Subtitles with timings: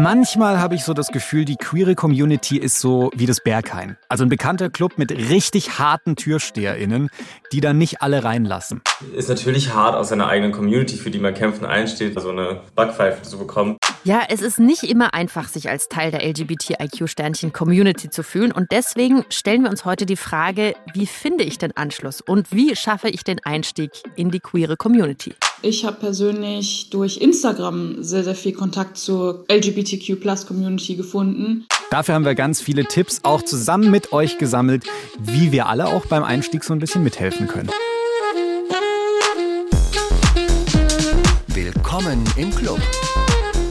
[0.00, 3.96] Manchmal habe ich so das Gefühl, die queere Community ist so wie das Berghain.
[4.08, 7.10] Also ein bekannter Club mit richtig harten TürsteherInnen,
[7.50, 8.80] die dann nicht alle reinlassen.
[9.16, 13.22] Ist natürlich hart, aus seiner eigenen Community, für die man kämpfen einsteht, so eine Backpfeife
[13.22, 13.76] zu bekommen.
[14.04, 18.52] Ja, es ist nicht immer einfach, sich als Teil der LGBTIQ-Sternchen-Community zu fühlen.
[18.52, 22.76] Und deswegen stellen wir uns heute die Frage, wie finde ich den Anschluss und wie
[22.76, 25.34] schaffe ich den Einstieg in die queere Community?
[25.60, 31.66] Ich habe persönlich durch Instagram sehr, sehr viel Kontakt zur LGBTQ-Plus-Community gefunden.
[31.90, 34.84] Dafür haben wir ganz viele Tipps auch zusammen mit euch gesammelt,
[35.18, 37.70] wie wir alle auch beim Einstieg so ein bisschen mithelfen können.
[41.48, 42.80] Willkommen im Club.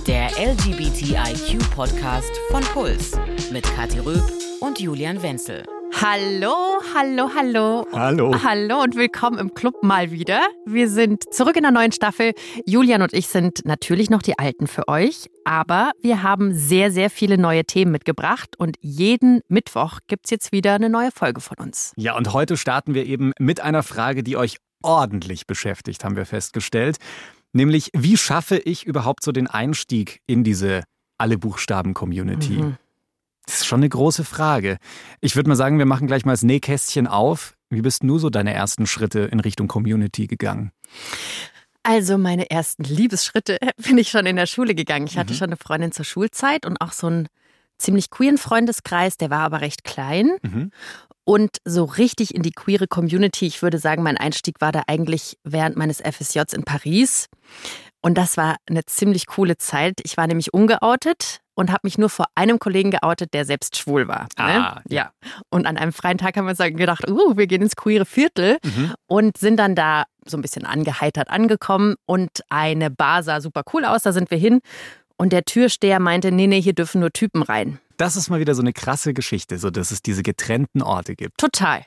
[0.08, 3.12] Der LGBTIQ-Podcast von Puls
[3.52, 4.24] mit Kathi Röb
[4.60, 5.64] und Julian Wenzel.
[5.94, 7.88] Hallo, hallo, hallo.
[7.92, 8.44] Hallo.
[8.44, 10.42] Hallo und willkommen im Club mal wieder.
[10.66, 12.34] Wir sind zurück in der neuen Staffel.
[12.66, 17.10] Julian und ich sind natürlich noch die Alten für euch, aber wir haben sehr, sehr
[17.10, 21.58] viele neue Themen mitgebracht und jeden Mittwoch gibt es jetzt wieder eine neue Folge von
[21.58, 21.94] uns.
[21.96, 26.26] Ja, und heute starten wir eben mit einer Frage, die euch ordentlich beschäftigt, haben wir
[26.26, 26.98] festgestellt.
[27.54, 30.84] Nämlich, wie schaffe ich überhaupt so den Einstieg in diese
[31.18, 32.58] alle Buchstaben-Community?
[32.58, 32.78] Mhm.
[33.48, 34.78] Das ist schon eine große Frage.
[35.22, 37.56] Ich würde mal sagen, wir machen gleich mal das Nähkästchen auf.
[37.70, 40.72] Wie bist du so deine ersten Schritte in Richtung Community gegangen?
[41.82, 45.08] Also meine ersten Liebesschritte bin ich schon in der Schule gegangen.
[45.08, 45.38] Ich hatte mhm.
[45.38, 47.28] schon eine Freundin zur Schulzeit und auch so einen
[47.78, 50.36] ziemlich queeren Freundeskreis, der war aber recht klein.
[50.42, 50.72] Mhm.
[51.24, 55.38] Und so richtig in die queere Community, ich würde sagen, mein Einstieg war da eigentlich
[55.44, 57.28] während meines FSJs in Paris.
[58.02, 60.02] Und das war eine ziemlich coole Zeit.
[60.04, 64.08] Ich war nämlich ungeoutet und habe mich nur vor einem Kollegen geoutet, der selbst schwul
[64.08, 64.28] war.
[64.38, 64.64] Ne?
[64.64, 65.12] Ah, ja.
[65.50, 68.06] Und an einem freien Tag haben wir uns dann gedacht, uh, wir gehen ins queere
[68.06, 68.94] Viertel mhm.
[69.08, 73.86] und sind dann da so ein bisschen angeheitert angekommen und eine Bar sah super cool
[73.86, 74.60] aus, da sind wir hin
[75.18, 77.80] und der Türsteher meinte, nee, nee, hier dürfen nur Typen rein.
[77.98, 81.40] Das ist mal wieder so eine krasse Geschichte, so dass es diese getrennten Orte gibt.
[81.40, 81.84] Total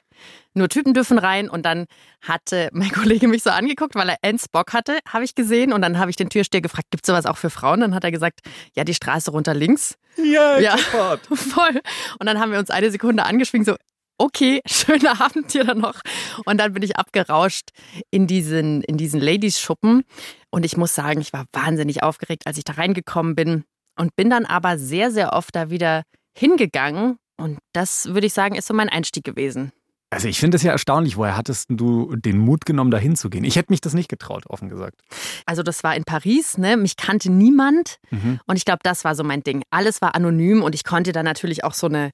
[0.55, 1.49] nur Typen dürfen rein.
[1.49, 1.87] Und dann
[2.23, 5.73] hatte mein Kollege mich so angeguckt, weil er Ends Bock hatte, habe ich gesehen.
[5.73, 7.81] Und dann habe ich den Türsteher gefragt, gibt es sowas auch für Frauen?
[7.81, 8.41] Dann hat er gesagt,
[8.75, 9.97] ja, die Straße runter links.
[10.17, 11.27] Ja, ja sofort.
[11.35, 11.81] voll.
[12.19, 13.77] Und dann haben wir uns eine Sekunde angeschwingt, so,
[14.21, 16.01] okay, schöner Abend hier dann noch.
[16.45, 17.71] Und dann bin ich abgerauscht
[18.11, 20.05] in diesen, in diesen Ladies-Schuppen.
[20.51, 23.65] Und ich muss sagen, ich war wahnsinnig aufgeregt, als ich da reingekommen bin.
[23.97, 26.05] Und bin dann aber sehr, sehr oft da wieder
[26.37, 27.17] hingegangen.
[27.37, 29.73] Und das würde ich sagen, ist so mein Einstieg gewesen.
[30.11, 33.45] Also ich finde es ja erstaunlich, woher hattest du den Mut genommen, da hinzugehen?
[33.45, 35.01] Ich hätte mich das nicht getraut, offen gesagt.
[35.47, 36.77] Also das war in Paris, ne?
[36.77, 37.99] Mich kannte niemand.
[38.11, 38.41] Mhm.
[38.47, 39.63] Und ich glaube, das war so mein Ding.
[39.71, 42.11] Alles war anonym und ich konnte da natürlich auch so eine,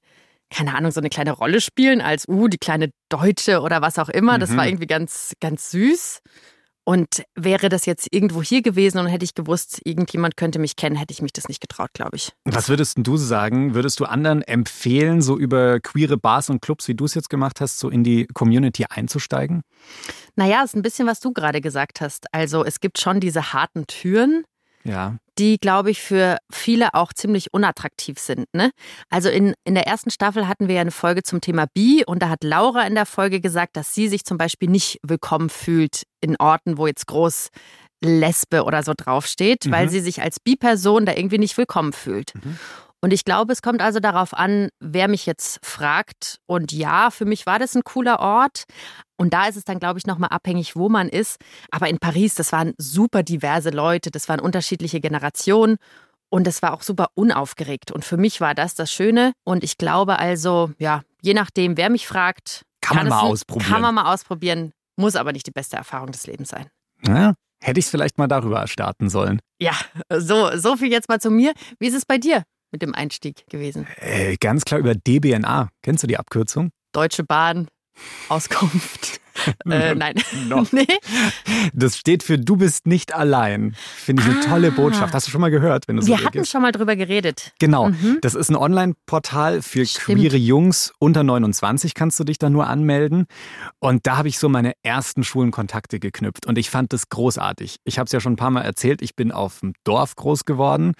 [0.51, 4.09] keine Ahnung, so eine kleine Rolle spielen als, uh, die kleine Deutsche oder was auch
[4.09, 4.37] immer.
[4.37, 4.57] Das mhm.
[4.57, 6.19] war irgendwie ganz, ganz süß.
[6.87, 10.95] Und wäre das jetzt irgendwo hier gewesen und hätte ich gewusst, irgendjemand könnte mich kennen,
[10.95, 12.31] hätte ich mich das nicht getraut, glaube ich.
[12.45, 13.73] Was würdest du sagen?
[13.73, 17.59] Würdest du anderen empfehlen, so über queere Bars und Clubs, wie du es jetzt gemacht
[17.59, 19.63] hast, so in die Community einzusteigen?
[20.37, 22.33] Naja, ist ein bisschen, was du gerade gesagt hast.
[22.33, 24.45] Also es gibt schon diese harten Türen,
[24.87, 25.17] ja.
[25.37, 28.45] die, glaube ich, für viele auch ziemlich unattraktiv sind.
[28.53, 28.71] Ne?
[29.09, 32.21] Also in, in der ersten Staffel hatten wir ja eine Folge zum Thema Bi und
[32.21, 36.03] da hat Laura in der Folge gesagt, dass sie sich zum Beispiel nicht willkommen fühlt
[36.21, 37.49] in Orten, wo jetzt groß
[38.03, 39.71] Lesbe oder so draufsteht, mhm.
[39.71, 42.33] weil sie sich als Bi-Person da irgendwie nicht willkommen fühlt.
[42.35, 42.57] Mhm.
[42.99, 46.39] Und ich glaube, es kommt also darauf an, wer mich jetzt fragt.
[46.47, 48.63] Und ja, für mich war das ein cooler Ort.
[49.17, 51.37] Und da ist es dann, glaube ich, nochmal abhängig, wo man ist.
[51.71, 55.77] Aber in Paris, das waren super diverse Leute, das waren unterschiedliche Generationen.
[56.29, 57.91] Und es war auch super unaufgeregt.
[57.91, 59.33] Und für mich war das das Schöne.
[59.43, 63.69] Und ich glaube also, ja, je nachdem, wer mich fragt, kann, kann man mal ausprobieren.
[63.69, 66.67] Kann man mal ausprobieren, muss aber nicht die beste Erfahrung des Lebens sein.
[67.05, 67.33] Ja,
[67.63, 69.39] hätte ich es vielleicht mal darüber starten sollen.
[69.61, 69.73] Ja,
[70.13, 71.53] so, so viel jetzt mal zu mir.
[71.79, 72.43] Wie ist es bei dir?
[72.71, 73.87] mit dem Einstieg gewesen?
[73.97, 75.69] Äh, ganz klar über DBNA.
[75.83, 76.69] Kennst du die Abkürzung?
[76.93, 77.67] Deutsche Bahn
[78.29, 79.19] Auskunft.
[79.69, 80.15] Äh, nein.
[80.71, 80.87] nee.
[81.73, 83.75] Das steht für Du bist nicht allein.
[83.95, 84.49] Finde ich eine ah.
[84.49, 85.13] tolle Botschaft.
[85.13, 85.87] Hast du schon mal gehört?
[85.87, 87.53] Wenn du Wir so hatten schon mal drüber geredet.
[87.59, 87.89] Genau.
[87.89, 88.19] Mhm.
[88.21, 90.19] Das ist ein Online-Portal für Stimmt.
[90.19, 91.93] queere Jungs unter 29.
[91.93, 93.25] Kannst du dich da nur anmelden.
[93.79, 96.45] Und da habe ich so meine ersten schwulen Kontakte geknüpft.
[96.45, 97.77] Und ich fand das großartig.
[97.83, 99.01] Ich habe es ja schon ein paar Mal erzählt.
[99.01, 100.93] Ich bin auf dem Dorf groß geworden.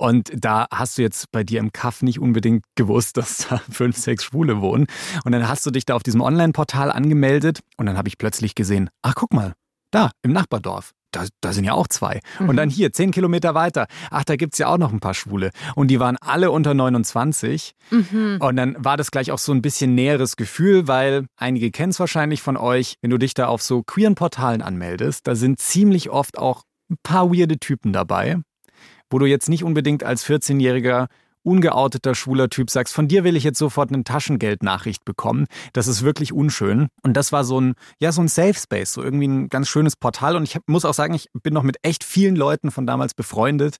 [0.00, 3.96] Und da hast du jetzt bei dir im Kaff nicht unbedingt gewusst, dass da fünf,
[3.96, 4.86] sechs Schwule wohnen.
[5.24, 8.54] Und dann hast du dich da auf diesem Online-Portal angemeldet und dann habe ich plötzlich
[8.54, 9.54] gesehen, ach guck mal,
[9.90, 10.92] da im Nachbardorf.
[11.10, 12.20] Da, da sind ja auch zwei.
[12.38, 12.48] Mhm.
[12.50, 13.86] Und dann hier, zehn Kilometer weiter.
[14.10, 15.52] Ach, da gibt es ja auch noch ein paar Schwule.
[15.74, 17.72] Und die waren alle unter 29.
[17.90, 18.36] Mhm.
[18.40, 22.00] Und dann war das gleich auch so ein bisschen näheres Gefühl, weil einige kennen es
[22.00, 26.10] wahrscheinlich von euch, wenn du dich da auf so queeren Portalen anmeldest, da sind ziemlich
[26.10, 28.36] oft auch ein paar weirde Typen dabei
[29.10, 31.06] wo du jetzt nicht unbedingt als 14-Jähriger
[31.48, 35.46] ungeouteter, schwuler Typ sagst, von dir will ich jetzt sofort eine Taschengeldnachricht bekommen.
[35.72, 36.88] Das ist wirklich unschön.
[37.02, 39.96] Und das war so ein, ja, so ein Safe Space, so irgendwie ein ganz schönes
[39.96, 40.36] Portal.
[40.36, 43.76] Und ich muss auch sagen, ich bin noch mit echt vielen Leuten von damals befreundet,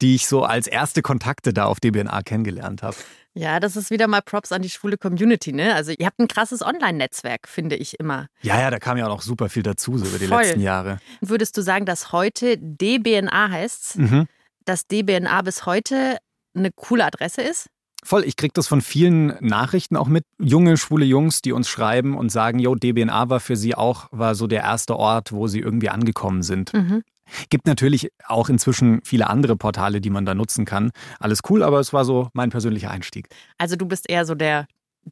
[0.00, 2.96] die ich so als erste Kontakte da auf DBNA kennengelernt habe.
[3.34, 5.74] Ja, das ist wieder mal Props an die schwule Community, ne?
[5.74, 8.26] Also ihr habt ein krasses Online-Netzwerk, finde ich immer.
[8.42, 10.42] Ja, ja, da kam ja auch noch super viel dazu, so über die Voll.
[10.42, 10.98] letzten Jahre.
[11.20, 14.26] Würdest du sagen, dass heute DBNA heißt, mhm.
[14.64, 16.18] dass DBNA bis heute
[16.58, 17.68] eine coole Adresse ist?
[18.04, 20.24] Voll, ich kriege das von vielen Nachrichten auch mit.
[20.38, 24.34] Junge, schwule Jungs, die uns schreiben und sagen, yo, DBNA war für sie auch, war
[24.34, 26.72] so der erste Ort, wo sie irgendwie angekommen sind.
[26.72, 27.02] Mhm.
[27.50, 30.92] Gibt natürlich auch inzwischen viele andere Portale, die man da nutzen kann.
[31.18, 33.28] Alles cool, aber es war so mein persönlicher Einstieg.
[33.58, 34.66] Also du bist eher so der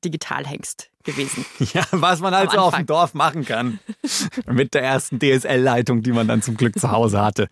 [0.04, 1.44] Digitalhengst gewesen.
[1.72, 3.78] Ja, was man halt so auf dem Dorf machen kann.
[4.46, 7.48] Mit der ersten DSL-Leitung, die man dann zum Glück zu Hause hatte.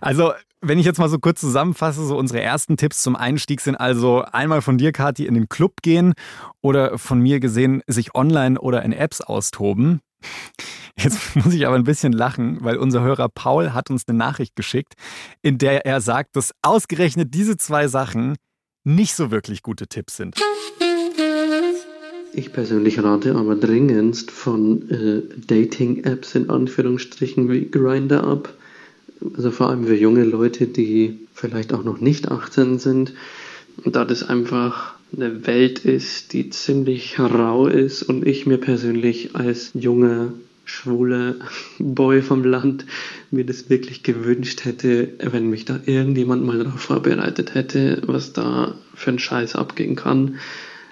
[0.00, 0.32] Also
[0.66, 4.22] wenn ich jetzt mal so kurz zusammenfasse, so unsere ersten Tipps zum Einstieg sind also
[4.32, 6.14] einmal von dir, Kathi, in den Club gehen
[6.60, 10.00] oder von mir gesehen, sich online oder in Apps austoben.
[10.98, 14.56] Jetzt muss ich aber ein bisschen lachen, weil unser Hörer Paul hat uns eine Nachricht
[14.56, 14.94] geschickt,
[15.42, 18.36] in der er sagt, dass ausgerechnet diese zwei Sachen
[18.82, 20.36] nicht so wirklich gute Tipps sind.
[22.32, 28.52] Ich persönlich rate aber dringendst von äh, Dating-Apps in Anführungsstrichen wie Grindr ab
[29.36, 33.12] also vor allem für junge Leute, die vielleicht auch noch nicht 18 sind,
[33.84, 39.70] da das einfach eine Welt ist, die ziemlich rau ist und ich mir persönlich als
[39.74, 40.32] junger
[40.64, 41.36] schwuler
[41.78, 42.84] Boy vom Land
[43.30, 48.74] mir das wirklich gewünscht hätte, wenn mich da irgendjemand mal darauf vorbereitet hätte, was da
[48.94, 50.36] für ein Scheiß abgehen kann.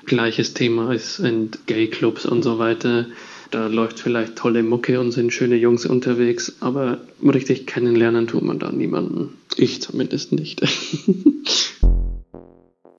[0.07, 3.07] Gleiches Thema ist in Gay-Clubs und so weiter.
[3.51, 8.59] Da läuft vielleicht tolle Mucke und sind schöne Jungs unterwegs, aber richtig kennenlernen tut man
[8.59, 9.35] da niemanden.
[9.57, 10.63] Ich zumindest nicht.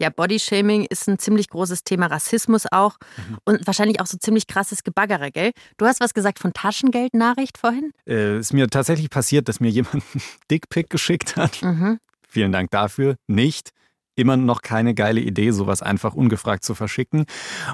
[0.01, 3.37] Ja, Bodyshaming ist ein ziemlich großes Thema, Rassismus auch mhm.
[3.45, 5.51] und wahrscheinlich auch so ziemlich krasses Gebaggere, gell?
[5.77, 7.91] Du hast was gesagt von Taschengeldnachricht vorhin?
[8.05, 11.61] Äh, ist mir tatsächlich passiert, dass mir jemand einen Dickpick geschickt hat.
[11.61, 11.99] Mhm.
[12.27, 13.15] Vielen Dank dafür.
[13.27, 13.71] Nicht
[14.15, 17.25] immer noch keine geile Idee, sowas einfach ungefragt zu verschicken.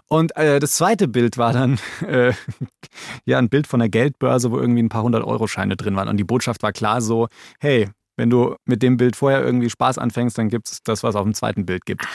[0.08, 2.34] Und äh, das zweite Bild war dann äh,
[3.26, 6.08] ja ein Bild von der Geldbörse, wo irgendwie ein paar hundert Euro Scheine drin waren.
[6.08, 7.28] Und die Botschaft war klar so,
[7.60, 11.16] hey, wenn du mit dem Bild vorher irgendwie Spaß anfängst, dann gibt es das, was
[11.16, 12.06] auf dem zweiten Bild gibt.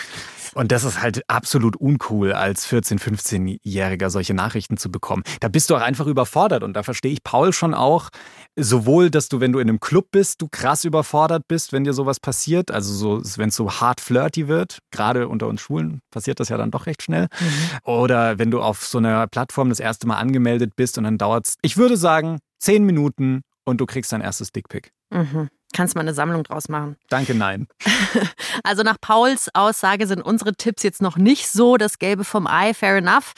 [0.55, 5.23] Und das ist halt absolut uncool, als 14-, 15-Jähriger solche Nachrichten zu bekommen.
[5.41, 6.63] Da bist du auch einfach überfordert.
[6.63, 8.11] Und da verstehe ich Paul schon auch,
[8.57, 11.93] sowohl, dass du, wenn du in einem Club bist, du krass überfordert bist, wenn dir
[11.93, 12.71] sowas passiert.
[12.71, 16.57] Also so, wenn es so hart flirty wird, gerade unter uns Schwulen passiert das ja
[16.57, 17.29] dann doch recht schnell.
[17.41, 17.79] Mhm.
[17.85, 21.47] Oder wenn du auf so einer Plattform das erste Mal angemeldet bist und dann dauert
[21.47, 24.93] es, ich würde sagen, zehn Minuten und du kriegst dein erstes Dickpick.
[25.11, 25.49] Mhm.
[25.75, 26.97] Kannst mal eine Sammlung draus machen.
[27.09, 27.69] Danke, nein.
[28.63, 32.73] Also nach Pauls Aussage sind unsere Tipps jetzt noch nicht so das Gelbe vom Ei,
[32.73, 33.35] fair enough.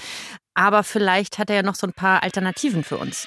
[0.54, 3.26] Aber vielleicht hat er ja noch so ein paar Alternativen für uns.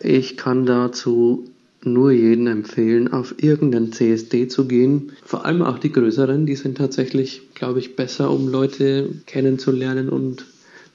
[0.00, 1.48] Ich kann dazu
[1.82, 5.12] nur jedem empfehlen, auf irgendeinen CSD zu gehen.
[5.24, 10.46] Vor allem auch die größeren, die sind tatsächlich, glaube ich, besser, um Leute kennenzulernen und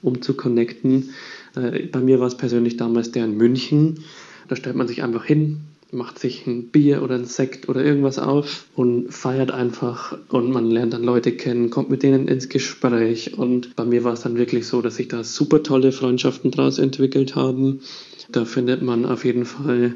[0.02, 1.10] um zu connecten.
[1.56, 4.04] Äh, bei mir war es persönlich damals der in München.
[4.48, 5.60] Da stellt man sich einfach hin,
[5.94, 10.70] macht sich ein Bier oder ein Sekt oder irgendwas auf und feiert einfach und man
[10.70, 14.36] lernt dann Leute kennen, kommt mit denen ins Gespräch und bei mir war es dann
[14.36, 17.80] wirklich so, dass sich da super tolle Freundschaften draus entwickelt haben.
[18.28, 19.94] Da findet man auf jeden Fall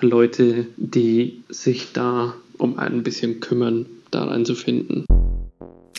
[0.00, 5.04] Leute, die sich da um ein bisschen kümmern, da reinzufinden.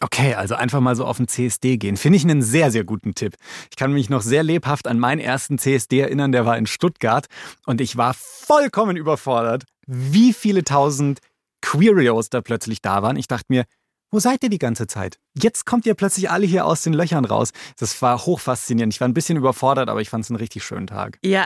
[0.02, 1.98] Okay, also einfach mal so auf den CSD gehen.
[1.98, 3.36] Finde ich einen sehr, sehr guten Tipp.
[3.70, 7.28] Ich kann mich noch sehr lebhaft an meinen ersten CSD erinnern, der war in Stuttgart
[7.66, 11.20] und ich war vollkommen überfordert, wie viele tausend
[11.62, 13.18] Queerios da plötzlich da waren.
[13.18, 13.66] Ich dachte mir,
[14.16, 15.18] wo seid ihr die ganze Zeit?
[15.38, 17.52] Jetzt kommt ihr plötzlich alle hier aus den Löchern raus.
[17.78, 18.94] Das war hochfaszinierend.
[18.94, 21.20] Ich war ein bisschen überfordert, aber ich fand es einen richtig schönen Tag.
[21.22, 21.44] Ja,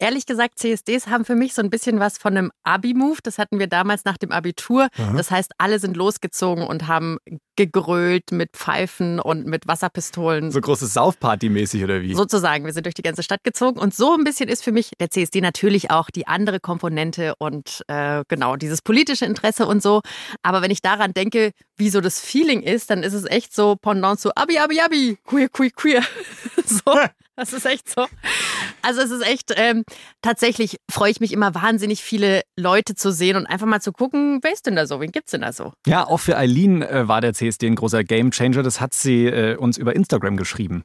[0.00, 3.18] ehrlich gesagt, CSDs haben für mich so ein bisschen was von einem Abi-Move.
[3.22, 4.88] Das hatten wir damals nach dem Abitur.
[4.96, 5.16] Mhm.
[5.16, 7.18] Das heißt, alle sind losgezogen und haben
[7.54, 10.50] gegrölt mit Pfeifen und mit Wasserpistolen.
[10.50, 12.14] So großes Saufparty-mäßig oder wie?
[12.14, 12.64] Sozusagen.
[12.64, 13.78] Wir sind durch die ganze Stadt gezogen.
[13.78, 17.84] Und so ein bisschen ist für mich der CSD natürlich auch die andere Komponente und
[17.86, 20.02] äh, genau dieses politische Interesse und so.
[20.42, 23.76] Aber wenn ich daran denke, wie so das Feeling ist, dann ist es echt so
[23.76, 26.02] Pendant zu Abi, Abi, Abi, queer, queer, queer.
[26.66, 26.98] so.
[27.36, 28.04] Das ist echt so.
[28.82, 29.84] Also es ist echt, ähm,
[30.22, 34.40] tatsächlich freue ich mich immer wahnsinnig viele Leute zu sehen und einfach mal zu gucken,
[34.42, 35.72] wer ist denn da so, wen gibt's denn da so?
[35.86, 38.64] Ja, auch für Eileen äh, war der CSD ein großer Gamechanger.
[38.64, 40.82] Das hat sie äh, uns über Instagram geschrieben.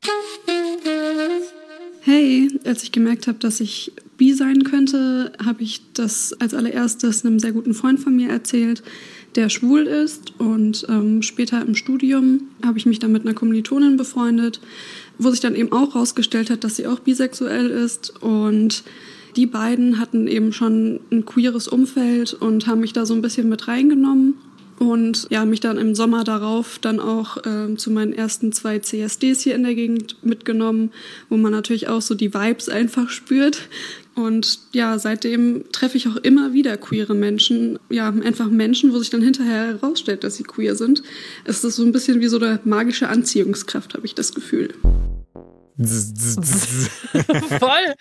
[2.01, 7.25] Hey, als ich gemerkt habe, dass ich bi sein könnte, habe ich das als allererstes
[7.25, 8.83] einem sehr guten Freund von mir erzählt,
[9.35, 10.33] der schwul ist.
[10.39, 14.59] Und ähm, später im Studium habe ich mich dann mit einer Kommilitonin befreundet,
[15.17, 18.21] wo sich dann eben auch herausgestellt hat, dass sie auch bisexuell ist.
[18.21, 18.83] Und
[19.35, 23.49] die beiden hatten eben schon ein queeres Umfeld und haben mich da so ein bisschen
[23.49, 24.35] mit reingenommen
[24.79, 29.41] und ja, mich dann im Sommer darauf dann auch äh, zu meinen ersten zwei CSDs
[29.41, 30.91] hier in der Gegend mitgenommen,
[31.29, 33.69] wo man natürlich auch so die Vibes einfach spürt.
[34.15, 39.09] Und ja, seitdem treffe ich auch immer wieder queere Menschen, ja, einfach Menschen, wo sich
[39.09, 41.01] dann hinterher herausstellt, dass sie queer sind.
[41.45, 44.69] Es ist so ein bisschen wie so eine magische Anziehungskraft, habe ich das Gefühl.
[47.59, 47.93] Voll.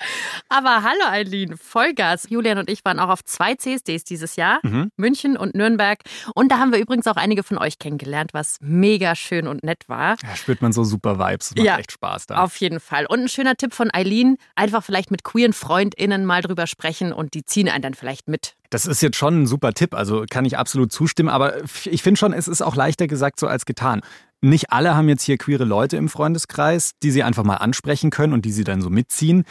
[0.48, 2.28] Aber hallo Eileen, Vollgas.
[2.28, 4.90] Julian und ich waren auch auf zwei CSDs dieses Jahr, mhm.
[4.96, 6.00] München und Nürnberg.
[6.34, 9.88] Und da haben wir übrigens auch einige von euch kennengelernt, was mega schön und nett
[9.88, 10.16] war.
[10.16, 11.54] Da spürt man so super Vibes.
[11.56, 12.42] Macht ja, echt Spaß da.
[12.42, 13.06] Auf jeden Fall.
[13.06, 17.34] Und ein schöner Tipp von Eileen, einfach vielleicht mit queeren FreundInnen mal drüber sprechen und
[17.34, 18.54] die ziehen einen dann vielleicht mit.
[18.68, 22.18] Das ist jetzt schon ein super Tipp, also kann ich absolut zustimmen, aber ich finde
[22.18, 24.00] schon, es ist auch leichter gesagt so als getan
[24.42, 28.32] nicht alle haben jetzt hier queere Leute im Freundeskreis, die sie einfach mal ansprechen können
[28.32, 29.44] und die sie dann so mitziehen.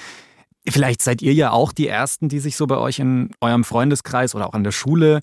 [0.67, 4.36] Vielleicht seid ihr ja auch die Ersten, die sich so bei euch in eurem Freundeskreis
[4.36, 5.21] oder auch an der Schule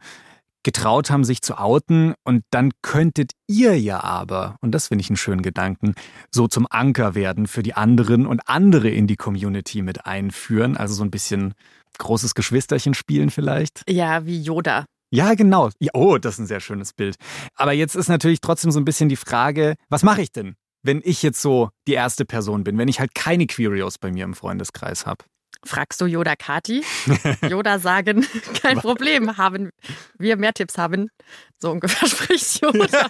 [0.64, 2.14] getraut haben, sich zu outen.
[2.25, 5.94] Und dann könntet ihr ja aber, und das finde ich einen schönen Gedanken,
[6.30, 10.76] so zum Anker werden für die anderen und andere in die Community mit einführen.
[10.76, 11.54] Also so ein bisschen
[11.98, 13.82] großes Geschwisterchen spielen vielleicht.
[13.88, 14.87] Ja, wie Yoda.
[15.10, 15.70] Ja, genau.
[15.78, 17.16] Ja, oh, das ist ein sehr schönes Bild.
[17.54, 21.00] Aber jetzt ist natürlich trotzdem so ein bisschen die Frage, was mache ich denn, wenn
[21.04, 24.34] ich jetzt so die erste Person bin, wenn ich halt keine Queerios bei mir im
[24.34, 25.24] Freundeskreis habe?
[25.64, 26.84] Fragst du Yoda Kati?
[27.48, 28.24] Yoda sagen,
[28.62, 29.70] kein Problem, haben
[30.18, 31.10] wir mehr Tipps haben.
[31.58, 33.08] So ungefähr spricht Yoda.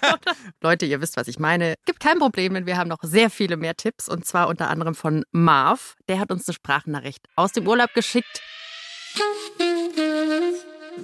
[0.63, 1.75] Leute, ihr wisst, was ich meine.
[1.85, 4.95] Gibt kein Problem, denn wir haben noch sehr viele mehr Tipps und zwar unter anderem
[4.95, 5.97] von Marv.
[6.09, 8.41] Der hat uns eine Sprachnachricht aus dem Urlaub geschickt.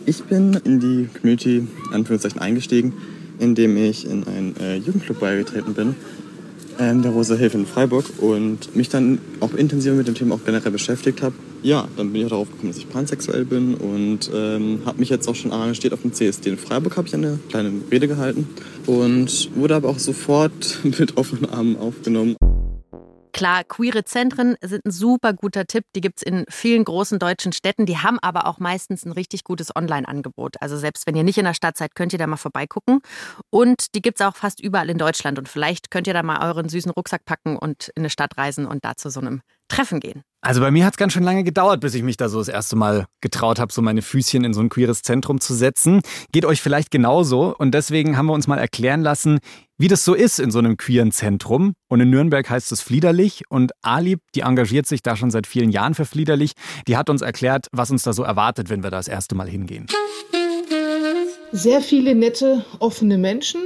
[0.07, 2.93] Ich bin in die Community Anführungszeichen eingestiegen,
[3.39, 5.95] indem ich in einen äh, Jugendclub beigetreten bin,
[6.79, 10.45] ähm, der Rosa Hilfe in Freiburg und mich dann auch intensiver mit dem Thema auch
[10.45, 11.35] generell beschäftigt habe.
[11.63, 15.09] Ja, dann bin ich auch darauf gekommen, dass ich pansexuell bin und ähm, habe mich
[15.09, 18.47] jetzt auch schon arrangiert auf dem CSD in Freiburg, habe ich eine kleine Rede gehalten
[18.87, 22.37] und wurde aber auch sofort mit offenen Armen aufgenommen.
[23.35, 25.85] Klar, queere Zentren sind ein super guter Tipp.
[25.97, 27.85] Die gibt es in vielen großen deutschen Städten.
[27.85, 30.55] Die haben aber auch meistens ein richtig gutes Online-Angebot.
[30.61, 33.01] Also selbst wenn ihr nicht in der Stadt seid, könnt ihr da mal vorbeigucken.
[33.51, 35.37] Und die gibt es auch fast überall in Deutschland.
[35.41, 38.67] Und vielleicht könnt ihr da mal euren süßen Rucksack packen und in eine Stadt reisen
[38.67, 40.23] und da zu so einem Treffen gehen.
[40.41, 42.49] Also bei mir hat es ganz schön lange gedauert, bis ich mich da so das
[42.49, 46.03] erste Mal getraut habe, so meine Füßchen in so ein queeres Zentrum zu setzen.
[46.33, 49.39] Geht euch vielleicht genauso und deswegen haben wir uns mal erklären lassen,
[49.77, 51.75] wie das so ist in so einem queeren Zentrum.
[51.89, 55.71] Und in Nürnberg heißt es Fliederlich und Ali, die engagiert sich da schon seit vielen
[55.71, 56.53] Jahren für Fliederlich,
[56.87, 59.49] die hat uns erklärt, was uns da so erwartet, wenn wir da das erste Mal
[59.49, 59.87] hingehen.
[61.53, 63.61] Sehr viele nette, offene Menschen,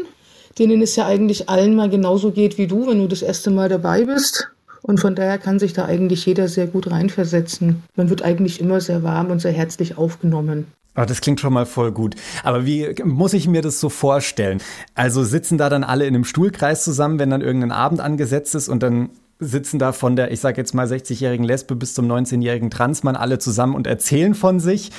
[0.59, 3.69] denen es ja eigentlich allen mal genauso geht wie du, wenn du das erste Mal
[3.69, 4.51] dabei bist.
[4.83, 7.83] Und von daher kann sich da eigentlich jeder sehr gut reinversetzen.
[7.97, 10.67] Man wird eigentlich immer sehr warm und sehr herzlich aufgenommen.
[11.01, 12.17] Oh, das klingt schon mal voll gut.
[12.43, 14.61] Aber wie muss ich mir das so vorstellen?
[14.95, 18.69] Also sitzen da dann alle in einem Stuhlkreis zusammen, wenn dann irgendein Abend angesetzt ist
[18.69, 22.71] und dann sitzen da von der, ich sag jetzt mal, 60-jährigen Lesbe bis zum 19-jährigen
[22.71, 24.91] Transmann alle zusammen und erzählen von sich.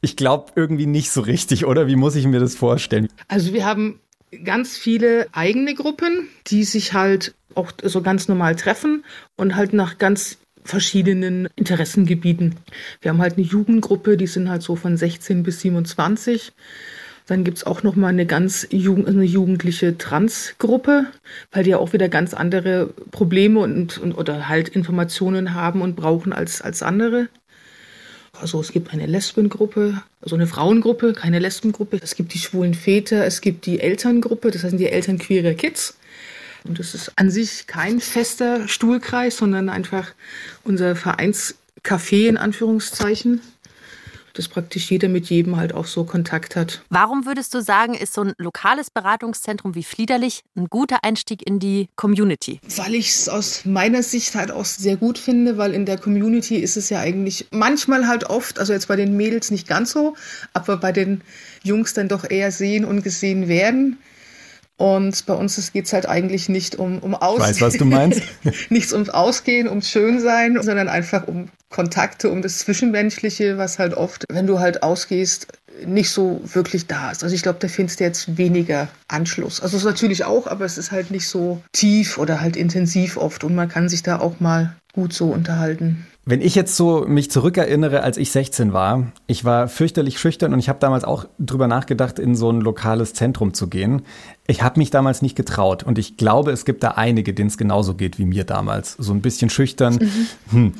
[0.00, 1.88] Ich glaube irgendwie nicht so richtig, oder?
[1.88, 3.08] Wie muss ich mir das vorstellen?
[3.26, 3.98] Also wir haben
[4.44, 9.04] ganz viele eigene Gruppen, die sich halt auch so ganz normal treffen
[9.36, 12.56] und halt nach ganz verschiedenen Interessengebieten.
[13.00, 16.52] Wir haben halt eine Jugendgruppe, die sind halt so von 16 bis 27.
[17.26, 21.06] Dann gibt es auch noch mal eine ganz Jugend, eine jugendliche Transgruppe,
[21.52, 25.94] weil die ja auch wieder ganz andere Probleme und, und oder halt Informationen haben und
[25.94, 27.28] brauchen als, als andere.
[28.40, 32.00] Also es gibt eine Lesbengruppe, also eine Frauengruppe, keine Lesbengruppe.
[32.02, 35.96] Es gibt die schwulen Väter, es gibt die Elterngruppe, das heißt die Eltern queerer Kids.
[36.64, 40.12] Und das ist an sich kein fester Stuhlkreis, sondern einfach
[40.64, 43.40] unser Vereinscafé in Anführungszeichen
[44.34, 46.82] dass praktisch jeder mit jedem halt auch so Kontakt hat.
[46.88, 51.58] Warum würdest du sagen, ist so ein lokales Beratungszentrum wie Fliederlich ein guter Einstieg in
[51.58, 52.60] die Community?
[52.76, 56.56] Weil ich es aus meiner Sicht halt auch sehr gut finde, weil in der Community
[56.56, 60.16] ist es ja eigentlich manchmal halt oft, also jetzt bei den Mädels nicht ganz so,
[60.52, 61.22] aber bei den
[61.62, 63.98] Jungs dann doch eher sehen und gesehen werden.
[64.82, 67.52] Und bei uns geht es halt eigentlich nicht um, um Ausgehen.
[67.52, 68.20] Ich weiß, was du meinst.
[68.68, 74.24] Nichts ums Ausgehen, ums Schönsein, sondern einfach um Kontakte, um das Zwischenmenschliche, was halt oft,
[74.28, 75.46] wenn du halt ausgehst,
[75.86, 77.22] nicht so wirklich da ist.
[77.22, 79.60] Also ich glaube, da findest du jetzt weniger Anschluss.
[79.60, 83.16] Also es ist natürlich auch, aber es ist halt nicht so tief oder halt intensiv
[83.16, 86.06] oft und man kann sich da auch mal gut so unterhalten.
[86.24, 90.60] Wenn ich jetzt so mich zurückerinnere, als ich 16 war, ich war fürchterlich schüchtern und
[90.60, 94.02] ich habe damals auch drüber nachgedacht, in so ein lokales Zentrum zu gehen.
[94.46, 97.58] Ich habe mich damals nicht getraut und ich glaube, es gibt da einige, denen es
[97.58, 98.92] genauso geht wie mir damals.
[98.98, 99.94] So ein bisschen schüchtern.
[99.94, 100.26] Mhm.
[100.50, 100.72] Hm.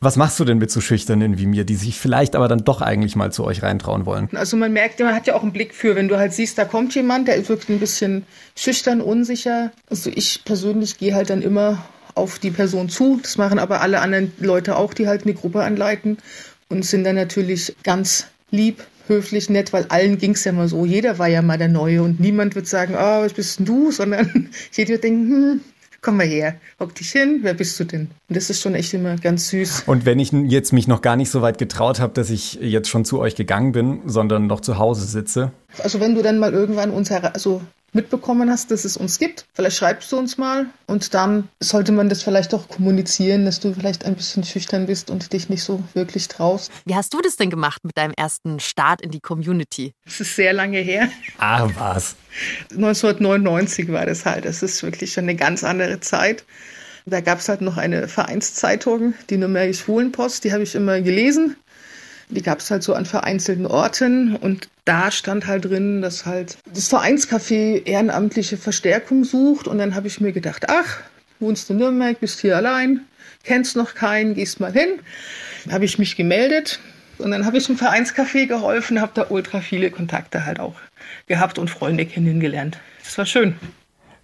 [0.00, 2.82] Was machst du denn mit so Schüchternen wie mir, die sich vielleicht aber dann doch
[2.82, 4.28] eigentlich mal zu euch reintrauen wollen?
[4.34, 6.64] Also man merkt, man hat ja auch einen Blick für, wenn du halt siehst, da
[6.64, 8.26] kommt jemand, der wirklich ein bisschen
[8.56, 9.70] schüchtern, unsicher.
[9.88, 11.78] Also ich persönlich gehe halt dann immer
[12.14, 13.20] auf die Person zu.
[13.22, 16.18] Das machen aber alle anderen Leute auch, die halt eine Gruppe anleiten
[16.68, 20.84] und sind dann natürlich ganz lieb, höflich, nett, weil allen ging es ja mal so.
[20.84, 23.90] Jeder war ja mal der Neue und niemand wird sagen, oh, was bist denn du,
[23.90, 25.60] sondern jeder wird denken, hm,
[26.02, 28.08] komm mal her, hock dich hin, wer bist du denn?
[28.28, 29.84] Und das ist schon echt immer ganz süß.
[29.86, 32.88] Und wenn ich jetzt mich noch gar nicht so weit getraut habe, dass ich jetzt
[32.88, 35.52] schon zu euch gegangen bin, sondern noch zu Hause sitze.
[35.82, 39.46] Also wenn du dann mal irgendwann uns also mitbekommen hast, dass es uns gibt.
[39.52, 43.74] Vielleicht schreibst du uns mal und dann sollte man das vielleicht auch kommunizieren, dass du
[43.74, 46.70] vielleicht ein bisschen schüchtern bist und dich nicht so wirklich traust.
[46.84, 49.92] Wie hast du das denn gemacht mit deinem ersten Start in die Community?
[50.04, 51.08] Das ist sehr lange her.
[51.38, 52.16] Ah, was?
[52.70, 54.44] 1999 war das halt.
[54.44, 56.44] Das ist wirklich schon eine ganz andere Zeit.
[57.04, 61.56] Da gab es halt noch eine Vereinszeitung, die Nürnberger Schwulenpost, die habe ich immer gelesen.
[62.34, 66.56] Die gab es halt so an vereinzelten Orten und da stand halt drin, dass halt
[66.72, 71.00] das Vereinscafé ehrenamtliche Verstärkung sucht und dann habe ich mir gedacht, ach,
[71.40, 73.02] wohnst du in Nürnberg, bist hier allein,
[73.44, 75.00] kennst noch keinen, gehst mal hin.
[75.70, 76.80] Habe ich mich gemeldet
[77.18, 80.74] und dann habe ich im Vereinscafé geholfen, habe da ultra viele Kontakte halt auch
[81.26, 82.78] gehabt und Freunde kennengelernt.
[83.04, 83.56] Das war schön.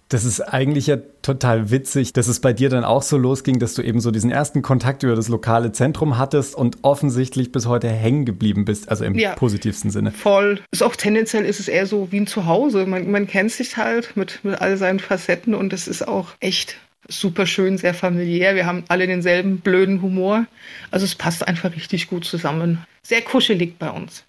[0.09, 3.75] Das ist eigentlich ja total witzig, dass es bei dir dann auch so losging, dass
[3.75, 7.89] du eben so diesen ersten Kontakt über das lokale Zentrum hattest und offensichtlich bis heute
[7.89, 10.11] hängen geblieben bist, also im ja, positivsten Sinne.
[10.11, 10.61] Voll.
[10.71, 12.87] Ist auch tendenziell ist es eher so wie ein Zuhause.
[12.87, 16.77] Man, man kennt sich halt mit, mit all seinen Facetten und es ist auch echt
[17.07, 18.55] super schön, sehr familiär.
[18.55, 20.47] Wir haben alle denselben blöden Humor.
[20.89, 22.83] Also es passt einfach richtig gut zusammen.
[23.03, 24.25] Sehr kuschelig bei uns.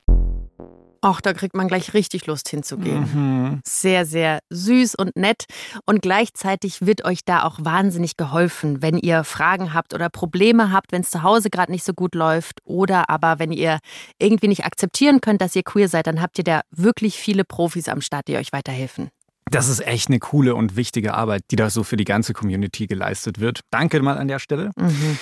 [1.02, 3.00] Ach, da kriegt man gleich richtig Lust hinzugehen.
[3.00, 3.60] Mhm.
[3.64, 5.46] Sehr, sehr süß und nett.
[5.86, 10.92] Und gleichzeitig wird euch da auch wahnsinnig geholfen, wenn ihr Fragen habt oder Probleme habt,
[10.92, 12.60] wenn es zu Hause gerade nicht so gut läuft.
[12.64, 13.78] Oder aber wenn ihr
[14.18, 17.88] irgendwie nicht akzeptieren könnt, dass ihr queer seid, dann habt ihr da wirklich viele Profis
[17.88, 19.08] am Start, die euch weiterhelfen.
[19.50, 22.86] Das ist echt eine coole und wichtige Arbeit, die da so für die ganze Community
[22.86, 23.60] geleistet wird.
[23.70, 24.70] Danke mal an der Stelle.
[24.76, 25.18] Mhm.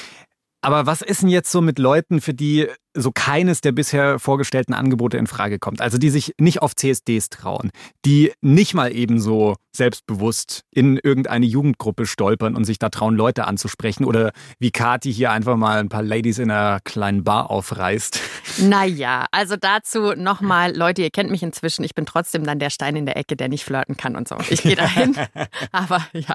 [0.60, 2.66] Aber was ist denn jetzt so mit Leuten, für die
[3.00, 5.80] so keines der bisher vorgestellten Angebote in Frage kommt?
[5.80, 7.70] Also die sich nicht auf CSDs trauen,
[8.04, 14.04] die nicht mal ebenso selbstbewusst in irgendeine Jugendgruppe stolpern und sich da trauen, Leute anzusprechen
[14.04, 18.20] oder wie Kati hier einfach mal ein paar Ladies in einer kleinen Bar aufreißt.
[18.58, 22.96] Naja, also dazu nochmal, Leute, ihr kennt mich inzwischen, ich bin trotzdem dann der Stein
[22.96, 24.36] in der Ecke, der nicht flirten kann und so.
[24.50, 25.14] Ich gehe dahin,
[25.72, 26.34] aber ja,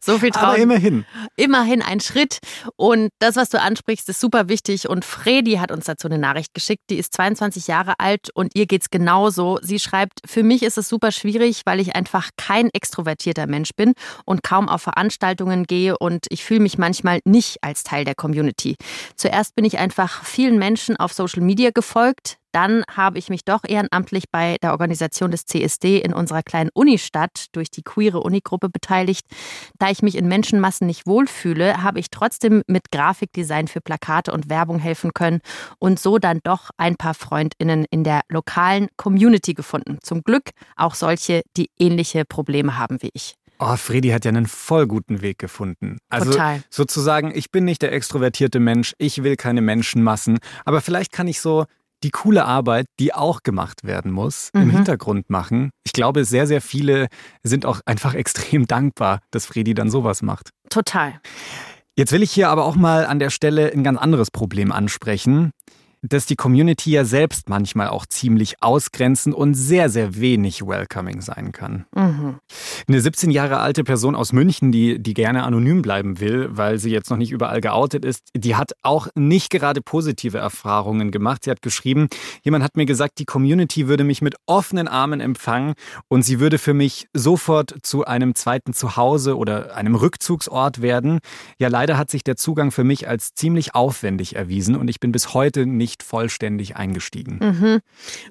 [0.00, 0.44] so viel Trauen.
[0.44, 1.04] Aber immerhin.
[1.36, 2.38] Immerhin ein Schritt
[2.76, 6.54] und das, was du ansprichst, ist super wichtig und Fredi hat uns dazu eine Nachricht
[6.54, 9.58] geschickt, die ist 22 Jahre alt und ihr geht's genauso.
[9.62, 13.94] Sie schreibt, für mich ist es super schwierig, weil ich einfach kein extrovertierter Mensch bin
[14.24, 18.76] und kaum auf Veranstaltungen gehe und ich fühle mich manchmal nicht als Teil der Community.
[19.16, 23.62] Zuerst bin ich einfach vielen Menschen auf Social Media gefolgt, dann habe ich mich doch
[23.66, 29.26] ehrenamtlich bei der Organisation des CSD in unserer kleinen Unistadt durch die queere Unigruppe beteiligt.
[29.78, 34.48] Da ich mich in Menschenmassen nicht wohlfühle, habe ich trotzdem mit Grafikdesign für Plakate und
[34.48, 35.40] Werbung helfen können
[35.78, 39.98] und so dann doch ein paar Freundinnen in der lokalen Community gefunden.
[40.02, 43.34] Zum Glück auch solche, die ähnliche Probleme haben wie ich.
[43.58, 45.98] Oh, Fredi hat ja einen voll guten Weg gefunden.
[46.08, 46.62] Also Total.
[46.70, 51.40] sozusagen, ich bin nicht der extrovertierte Mensch, ich will keine Menschenmassen, aber vielleicht kann ich
[51.40, 51.64] so
[52.04, 54.62] die coole Arbeit, die auch gemacht werden muss, mhm.
[54.62, 55.70] im Hintergrund machen.
[55.84, 57.08] Ich glaube, sehr, sehr viele
[57.42, 60.50] sind auch einfach extrem dankbar, dass Fredi dann sowas macht.
[60.70, 61.20] Total.
[61.96, 65.52] Jetzt will ich hier aber auch mal an der Stelle ein ganz anderes Problem ansprechen
[66.08, 71.52] dass die Community ja selbst manchmal auch ziemlich ausgrenzend und sehr, sehr wenig welcoming sein
[71.52, 71.86] kann.
[71.94, 72.38] Mhm.
[72.86, 76.90] Eine 17 Jahre alte Person aus München, die, die gerne anonym bleiben will, weil sie
[76.90, 81.44] jetzt noch nicht überall geoutet ist, die hat auch nicht gerade positive Erfahrungen gemacht.
[81.44, 82.08] Sie hat geschrieben,
[82.42, 85.74] jemand hat mir gesagt, die Community würde mich mit offenen Armen empfangen
[86.08, 91.20] und sie würde für mich sofort zu einem zweiten Zuhause oder einem Rückzugsort werden.
[91.58, 95.12] Ja, leider hat sich der Zugang für mich als ziemlich aufwendig erwiesen und ich bin
[95.12, 97.38] bis heute nicht nicht vollständig eingestiegen.
[97.40, 97.80] Mhm.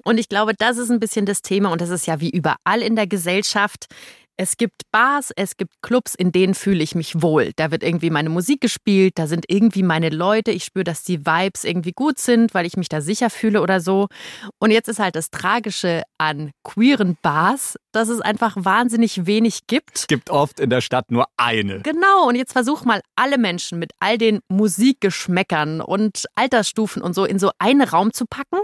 [0.04, 2.82] Und ich glaube, das ist ein bisschen das Thema und das ist ja wie überall
[2.82, 3.86] in der Gesellschaft.
[4.36, 7.52] Es gibt Bars, es gibt Clubs, in denen fühle ich mich wohl.
[7.54, 10.50] Da wird irgendwie meine Musik gespielt, da sind irgendwie meine Leute.
[10.50, 13.80] Ich spüre, dass die Vibes irgendwie gut sind, weil ich mich da sicher fühle oder
[13.80, 14.08] so.
[14.58, 19.96] Und jetzt ist halt das Tragische an queeren Bars, dass es einfach wahnsinnig wenig gibt.
[19.96, 21.80] Es gibt oft in der Stadt nur eine.
[21.80, 27.24] Genau, und jetzt versuch mal alle Menschen mit all den Musikgeschmäckern und Altersstufen und so
[27.24, 28.58] in so einen Raum zu packen.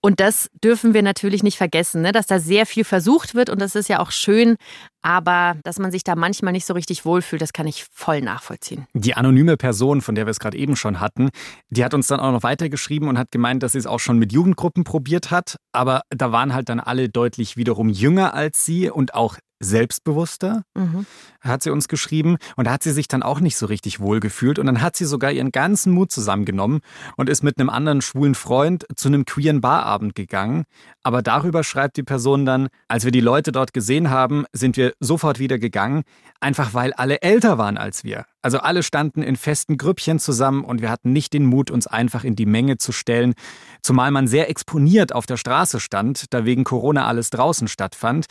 [0.00, 2.12] Und das dürfen wir natürlich nicht vergessen, ne?
[2.12, 4.56] dass da sehr viel versucht wird und das ist ja auch schön,
[5.02, 8.86] aber dass man sich da manchmal nicht so richtig wohlfühlt, das kann ich voll nachvollziehen.
[8.94, 11.30] Die anonyme Person, von der wir es gerade eben schon hatten,
[11.70, 14.18] die hat uns dann auch noch weitergeschrieben und hat gemeint, dass sie es auch schon
[14.18, 15.56] mit Jugendgruppen probiert hat.
[15.72, 21.06] Aber da waren halt dann alle deutlich wiederum jünger als sie und auch selbstbewusster, mhm.
[21.40, 22.36] hat sie uns geschrieben.
[22.56, 24.58] Und da hat sie sich dann auch nicht so richtig wohl gefühlt.
[24.58, 26.80] Und dann hat sie sogar ihren ganzen Mut zusammengenommen
[27.16, 30.64] und ist mit einem anderen schwulen Freund zu einem queeren Barabend gegangen.
[31.02, 34.92] Aber darüber schreibt die Person dann, als wir die Leute dort gesehen haben, sind wir
[35.00, 36.02] sofort wieder gegangen,
[36.40, 38.26] einfach weil alle älter waren als wir.
[38.42, 42.24] Also alle standen in festen Grüppchen zusammen und wir hatten nicht den Mut, uns einfach
[42.24, 43.34] in die Menge zu stellen,
[43.82, 48.26] zumal man sehr exponiert auf der Straße stand, da wegen Corona alles draußen stattfand.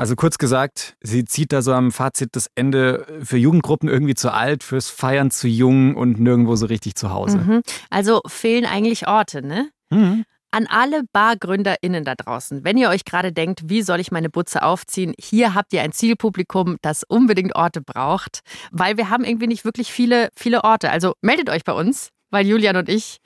[0.00, 4.32] Also kurz gesagt, sie zieht da so am Fazit das Ende für Jugendgruppen irgendwie zu
[4.32, 7.36] alt, fürs Feiern zu jung und nirgendwo so richtig zu Hause.
[7.36, 7.60] Mhm.
[7.90, 9.68] Also fehlen eigentlich Orte, ne?
[9.90, 10.24] Mhm.
[10.52, 14.62] An alle BargründerInnen da draußen, wenn ihr euch gerade denkt, wie soll ich meine Butze
[14.62, 18.40] aufziehen, hier habt ihr ein Zielpublikum, das unbedingt Orte braucht,
[18.72, 20.90] weil wir haben irgendwie nicht wirklich viele, viele Orte.
[20.90, 23.18] Also meldet euch bei uns, weil Julian und ich,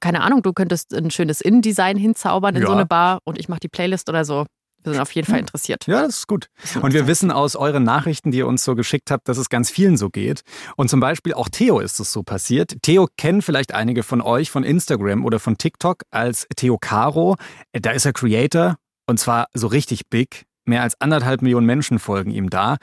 [0.00, 2.68] keine Ahnung, du könntest ein schönes Innendesign hinzaubern in ja.
[2.68, 4.46] so eine Bar und ich mache die Playlist oder so.
[4.84, 5.86] Wir sind auf jeden Fall interessiert.
[5.86, 6.48] Ja, das ist gut.
[6.80, 9.70] Und wir wissen aus euren Nachrichten, die ihr uns so geschickt habt, dass es ganz
[9.70, 10.42] vielen so geht.
[10.76, 12.76] Und zum Beispiel auch Theo ist es so passiert.
[12.82, 17.36] Theo kennen vielleicht einige von euch von Instagram oder von TikTok als Theo Caro.
[17.72, 20.46] Da ist er Creator und zwar so richtig big.
[20.64, 22.76] Mehr als anderthalb Millionen Menschen folgen ihm da.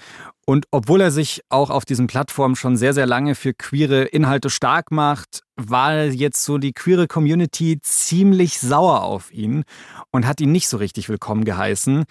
[0.46, 4.50] Und obwohl er sich auch auf diesen Plattformen schon sehr, sehr lange für queere Inhalte
[4.50, 9.64] stark macht, war jetzt so die queere Community ziemlich sauer auf ihn
[10.12, 12.04] und hat ihn nicht so richtig willkommen geheißen.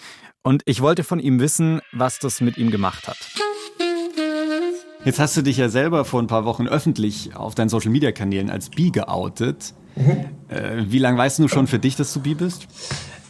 [0.43, 3.19] Und ich wollte von ihm wissen, was das mit ihm gemacht hat.
[5.05, 8.71] Jetzt hast du dich ja selber vor ein paar Wochen öffentlich auf deinen Social-Media-Kanälen als
[8.71, 9.75] bi geoutet.
[9.97, 10.27] Mhm.
[10.49, 12.67] Äh, wie lange weißt du schon für dich, dass du bi bist?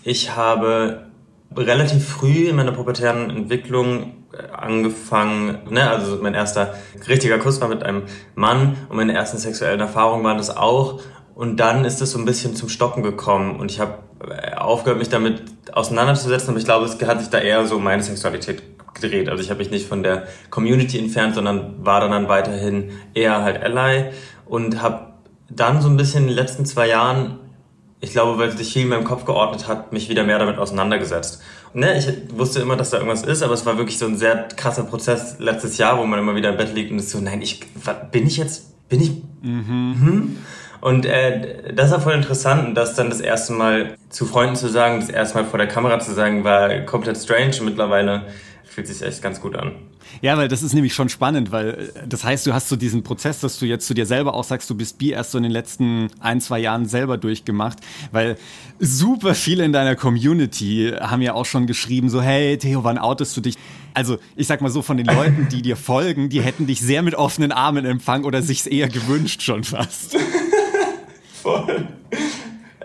[0.02, 1.07] Ich habe
[1.56, 6.74] relativ früh in meiner pubertären Entwicklung äh, angefangen, ne, also mein erster
[7.08, 8.02] richtiger Kuss war mit einem
[8.34, 11.00] Mann und meine ersten sexuellen Erfahrungen waren das auch.
[11.34, 14.98] Und dann ist es so ein bisschen zum Stocken gekommen und ich habe äh, aufgehört,
[14.98, 18.62] mich damit auseinanderzusetzen, aber ich glaube, es hat sich da eher so meine Sexualität
[18.94, 19.28] gedreht.
[19.28, 23.42] Also ich habe mich nicht von der Community entfernt, sondern war dann, dann weiterhin eher
[23.42, 24.10] halt Ally
[24.46, 25.12] und habe
[25.48, 27.38] dann so ein bisschen in den letzten zwei Jahren
[28.00, 31.42] ich glaube, weil sich viel in meinem Kopf geordnet hat, mich wieder mehr damit auseinandergesetzt.
[31.74, 32.06] Ne, ich
[32.36, 35.36] wusste immer, dass da irgendwas ist, aber es war wirklich so ein sehr krasser Prozess
[35.38, 37.60] letztes Jahr, wo man immer wieder im Bett liegt und ist so, nein, ich,
[38.10, 39.10] bin ich jetzt, bin ich,
[39.42, 39.96] mhm.
[40.00, 40.36] Hm?
[40.80, 44.68] Und äh, das war voll interessant und das dann das erste Mal zu Freunden zu
[44.68, 48.26] sagen, das erste Mal vor der Kamera zu sagen, war komplett strange mittlerweile
[48.68, 49.72] fühlt sich echt ganz gut an.
[50.20, 53.02] Ja, weil das ist nämlich schon spannend, weil äh, das heißt, du hast so diesen
[53.02, 55.44] Prozess, dass du jetzt zu dir selber auch sagst, du bist bi erst so in
[55.44, 57.78] den letzten ein, zwei Jahren selber durchgemacht,
[58.12, 58.36] weil
[58.78, 63.36] super viele in deiner Community haben ja auch schon geschrieben, so, hey, Theo, wann outest
[63.36, 63.56] du dich?
[63.94, 67.02] Also, ich sag mal so, von den Leuten, die dir folgen, die hätten dich sehr
[67.02, 70.16] mit offenen Armen empfangen oder sich's eher gewünscht schon fast.
[71.42, 71.88] Voll.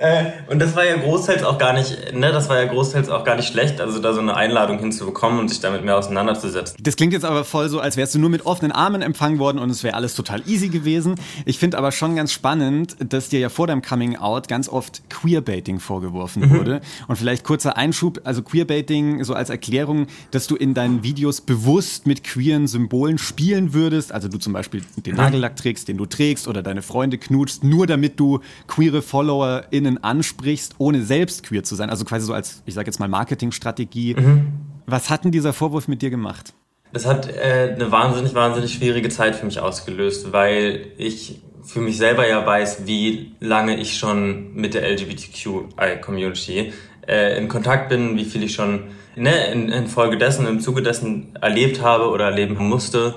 [0.04, 3.24] Äh, und das war ja großteils auch gar nicht, ne, das war ja großteils auch
[3.24, 6.76] gar nicht schlecht, also da so eine Einladung hinzubekommen und sich damit mehr auseinanderzusetzen.
[6.84, 9.60] Das klingt jetzt aber voll so, als wärst du nur mit offenen Armen empfangen worden
[9.60, 11.16] und es wäre alles total easy gewesen.
[11.46, 15.10] Ich finde aber schon ganz spannend, dass dir ja vor deinem Coming Out ganz oft
[15.10, 16.58] Queerbaiting vorgeworfen mhm.
[16.58, 16.82] wurde.
[17.08, 22.08] Und vielleicht kurzer Einschub, also Queerbaiting so als Erklärung, dass du in deinen Videos bewusst
[22.08, 26.50] mit queeren Symbolen spielen würdest, also du zum Beispiel den Nagellack trägst, den du trägst
[26.50, 31.76] oder deine Freunde knutschst, nur damit du queere FollowerInnen Personen ansprichst, ohne selbst queer zu
[31.76, 31.90] sein.
[31.90, 34.16] Also quasi so als, ich sage jetzt mal, Marketingstrategie.
[34.16, 34.48] Mhm.
[34.86, 36.54] Was hat denn dieser Vorwurf mit dir gemacht?
[36.92, 41.98] Das hat äh, eine wahnsinnig, wahnsinnig schwierige Zeit für mich ausgelöst, weil ich für mich
[41.98, 46.74] selber ja weiß, wie lange ich schon mit der LGBTQI-Community
[47.08, 50.82] äh, in Kontakt bin, wie viel ich schon ne, in, in Folge dessen, im Zuge
[50.82, 53.16] dessen erlebt habe oder erleben musste.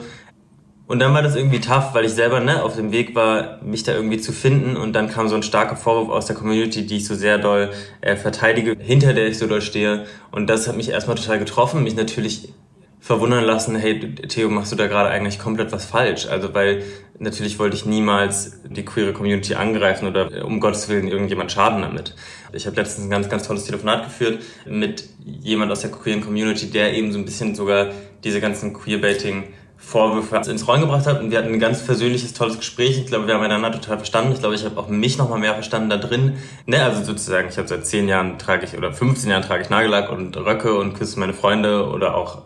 [0.87, 3.83] Und dann war das irgendwie tough, weil ich selber ne, auf dem Weg war, mich
[3.83, 4.77] da irgendwie zu finden.
[4.77, 7.71] Und dann kam so ein starker Vorwurf aus der Community, die ich so sehr doll
[8.01, 10.07] äh, verteidige, hinter der ich so doll stehe.
[10.31, 12.53] Und das hat mich erstmal total getroffen, mich natürlich
[13.01, 16.27] verwundern lassen, hey Theo, machst du da gerade eigentlich komplett was falsch?
[16.27, 16.83] Also weil
[17.19, 21.83] natürlich wollte ich niemals die queere Community angreifen oder äh, um Gottes Willen irgendjemand schaden
[21.83, 22.15] damit.
[22.53, 26.71] Ich habe letztens ein ganz, ganz tolles Telefonat geführt mit jemand aus der queeren Community,
[26.71, 27.91] der eben so ein bisschen sogar
[28.25, 29.45] diese ganzen Queerbaiting
[29.77, 31.21] Vorwürfe ins Rollen gebracht hat.
[31.21, 32.99] Und wir hatten ein ganz persönliches, tolles Gespräch.
[32.99, 34.33] Ich glaube, wir haben einander total verstanden.
[34.33, 36.39] Ich glaube, ich habe auch mich noch mal mehr verstanden da drin.
[36.67, 39.71] Ne, also sozusagen, ich habe seit zehn Jahren trage ich oder 15 Jahren trage ich
[39.71, 42.43] Nagellack und Röcke und küsse meine Freunde oder auch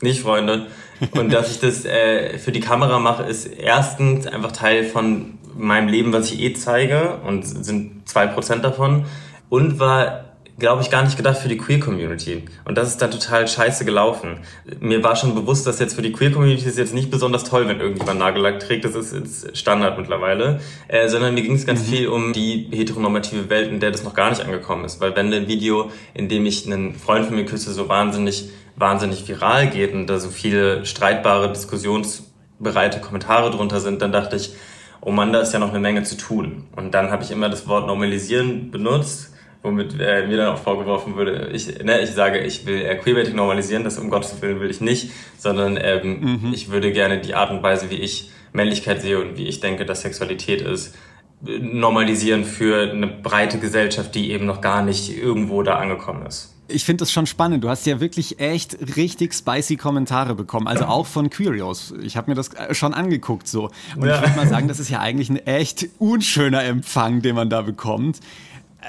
[0.00, 0.66] nicht Freunde.
[1.12, 5.88] Und dass ich das äh, für die Kamera mache, ist erstens einfach Teil von meinem
[5.88, 9.04] Leben, was ich eh zeige und sind zwei Prozent davon.
[9.48, 10.27] Und war
[10.58, 12.44] glaube ich, gar nicht gedacht für die Queer-Community.
[12.64, 14.38] Und das ist dann total scheiße gelaufen.
[14.80, 17.80] Mir war schon bewusst, dass jetzt für die Queer-Community ist jetzt nicht besonders toll, wenn
[17.80, 18.84] irgendjemand Nagellack trägt.
[18.84, 20.60] Das ist jetzt Standard mittlerweile.
[20.88, 21.84] Äh, sondern mir ging es ganz mhm.
[21.84, 25.00] viel um die heteronormative Welt, in der das noch gar nicht angekommen ist.
[25.00, 29.28] Weil wenn ein Video, in dem ich einen Freund von mir küsse, so wahnsinnig, wahnsinnig
[29.28, 34.54] viral geht und da so viele streitbare, diskussionsbereite Kommentare drunter sind, dann dachte ich,
[35.00, 36.66] oh Mann, da ist ja noch eine Menge zu tun.
[36.74, 39.34] Und dann habe ich immer das Wort normalisieren benutzt
[39.68, 43.36] womit äh, mir dann auch vorgeworfen würde, ich, ne, ich sage, ich will äh, Queerbaiting
[43.36, 46.52] normalisieren, das um Gottes Willen will ich nicht, sondern ähm, mhm.
[46.52, 49.84] ich würde gerne die Art und Weise, wie ich Männlichkeit sehe und wie ich denke,
[49.84, 50.96] dass Sexualität ist,
[51.40, 56.54] normalisieren für eine breite Gesellschaft, die eben noch gar nicht irgendwo da angekommen ist.
[56.70, 57.64] Ich finde das schon spannend.
[57.64, 61.94] Du hast ja wirklich echt richtig spicy Kommentare bekommen, also auch von Curios.
[62.02, 63.70] Ich habe mir das äh, schon angeguckt so.
[63.96, 64.16] Und ja.
[64.16, 67.62] ich würde mal sagen, das ist ja eigentlich ein echt unschöner Empfang, den man da
[67.62, 68.20] bekommt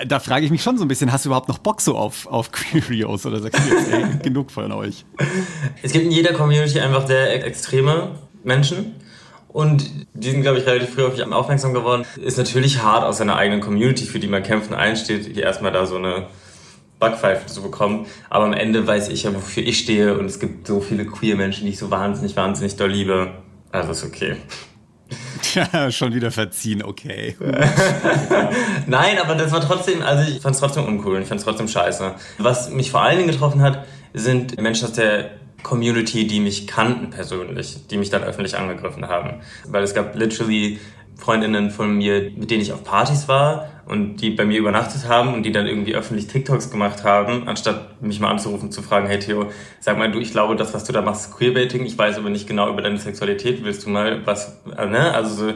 [0.06, 2.28] da frage ich mich schon so ein bisschen, hast du überhaupt noch Bock so auf,
[2.28, 5.06] auf Curios oder sagst du jetzt, ey, genug von euch?
[5.82, 8.12] Es gibt in jeder Community einfach sehr extreme
[8.44, 8.96] Menschen.
[9.48, 12.06] Und die sind, glaube ich, relativ früh auf mich aufmerksam geworden.
[12.18, 15.88] Ist natürlich hart aus seiner eigenen Community, für die man kämpfen einsteht, hier erstmal da
[15.88, 16.28] so eine
[17.00, 18.06] Backpfeife zu bekommen.
[18.30, 20.20] Aber am Ende weiß ich ja, wofür ich stehe.
[20.20, 23.32] Und es gibt so viele queer Menschen, die ich so wahnsinnig, wahnsinnig doll liebe.
[23.72, 24.36] Also ist okay.
[25.56, 27.36] Ja, schon wieder verziehen, okay.
[28.88, 31.68] Nein, aber das war trotzdem, also ich fand es trotzdem uncool, ich fand es trotzdem
[31.68, 32.14] scheiße.
[32.38, 35.32] Was mich vor allen Dingen getroffen hat, sind Menschen aus der
[35.64, 39.42] Community, die mich kannten persönlich, die mich dann öffentlich angegriffen haben.
[39.68, 40.80] Weil es gab literally
[41.16, 45.34] Freundinnen von mir, mit denen ich auf Partys war und die bei mir übernachtet haben
[45.34, 49.20] und die dann irgendwie öffentlich TikToks gemacht haben, anstatt mich mal anzurufen zu fragen, hey
[49.20, 49.48] Theo,
[49.80, 52.30] sag mal du, ich glaube, das, was du da machst, ist Queerbaiting, ich weiß aber
[52.30, 55.14] nicht genau über deine Sexualität, willst du mal was, äh, ne?
[55.14, 55.54] Also so,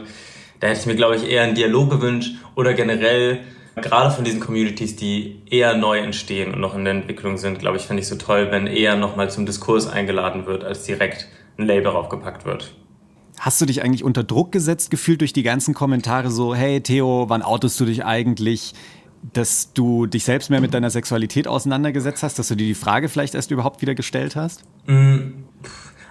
[0.60, 3.40] da hätte ich mir, glaube ich, eher einen Dialog gewünscht oder generell
[3.76, 7.76] gerade von diesen Communities, die eher neu entstehen und noch in der Entwicklung sind, glaube
[7.76, 11.66] ich, finde ich so toll, wenn eher nochmal zum Diskurs eingeladen wird, als direkt ein
[11.66, 12.74] Label draufgepackt wird.
[13.44, 17.26] Hast du dich eigentlich unter Druck gesetzt gefühlt durch die ganzen Kommentare so, hey Theo,
[17.28, 18.72] wann outest du dich eigentlich?
[19.34, 23.10] Dass du dich selbst mehr mit deiner Sexualität auseinandergesetzt hast, dass du dir die Frage
[23.10, 24.64] vielleicht erst überhaupt wieder gestellt hast?
[24.86, 25.44] Mm,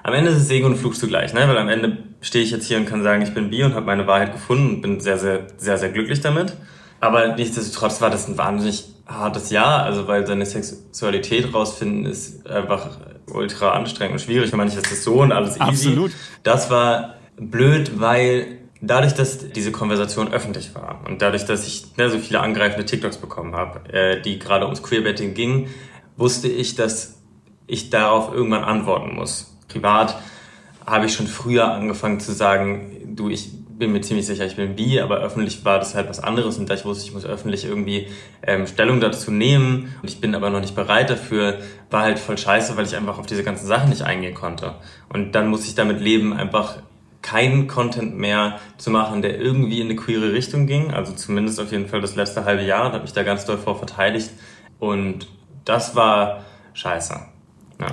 [0.03, 1.47] am Ende ist es Segen und Fluch zugleich, ne?
[1.47, 3.87] weil am Ende stehe ich jetzt hier und kann sagen, ich bin bi und habe
[3.87, 6.55] meine Wahrheit gefunden und bin sehr, sehr, sehr, sehr glücklich damit.
[6.99, 12.91] Aber nichtsdestotrotz war das ein wahnsinnig hartes Jahr, also weil seine Sexualität rausfinden ist einfach
[13.25, 14.51] ultra anstrengend und schwierig.
[14.51, 15.87] Wenn man nicht, ist das so und alles easy.
[15.87, 16.11] Absolut.
[16.43, 22.09] Das war blöd, weil dadurch, dass diese Konversation öffentlich war und dadurch, dass ich ne,
[22.09, 25.67] so viele angreifende TikToks bekommen habe, äh, die gerade ums Queerbetting gingen,
[26.17, 27.21] wusste ich, dass
[27.65, 29.57] ich darauf irgendwann antworten muss.
[29.69, 30.19] Privat
[30.85, 34.75] habe ich schon früher angefangen zu sagen, du, ich bin mir ziemlich sicher, ich bin
[34.75, 37.65] bi, aber öffentlich war das halt was anderes und da ich wusste, ich muss öffentlich
[37.65, 38.07] irgendwie
[38.45, 42.37] ähm, Stellung dazu nehmen und ich bin aber noch nicht bereit dafür, war halt voll
[42.37, 44.75] scheiße, weil ich einfach auf diese ganzen Sachen nicht eingehen konnte.
[45.11, 46.77] Und dann muss ich damit leben, einfach
[47.23, 50.91] keinen Content mehr zu machen, der irgendwie in eine queere Richtung ging.
[50.91, 53.57] Also zumindest auf jeden Fall das letzte halbe Jahr und habe mich da ganz doll
[53.57, 54.29] vor verteidigt.
[54.77, 55.27] Und
[55.65, 57.15] das war scheiße.
[57.79, 57.87] Ja.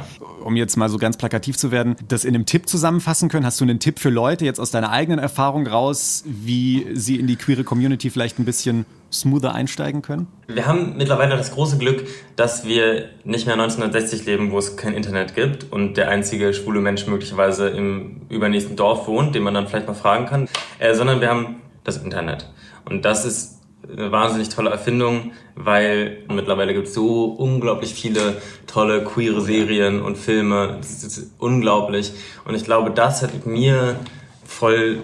[0.45, 3.61] Um jetzt mal so ganz plakativ zu werden, das in einem Tipp zusammenfassen können, hast
[3.61, 7.37] du einen Tipp für Leute jetzt aus deiner eigenen Erfahrung raus, wie sie in die
[7.37, 10.29] queere Community vielleicht ein bisschen smoother einsteigen können?
[10.47, 14.95] Wir haben mittlerweile das große Glück, dass wir nicht mehr 1960 leben, wo es kein
[14.95, 19.67] Internet gibt und der einzige schwule Mensch möglicherweise im übernächsten Dorf wohnt, den man dann
[19.67, 22.49] vielleicht mal fragen kann, äh, sondern wir haben das Internet.
[22.85, 29.05] Und das ist eine wahnsinnig tolle Erfindung, weil mittlerweile gibt es so unglaublich viele tolle
[29.05, 30.77] queere Serien und Filme.
[30.81, 32.13] Das ist unglaublich.
[32.45, 33.97] Und ich glaube, das hat mir
[34.45, 35.03] voll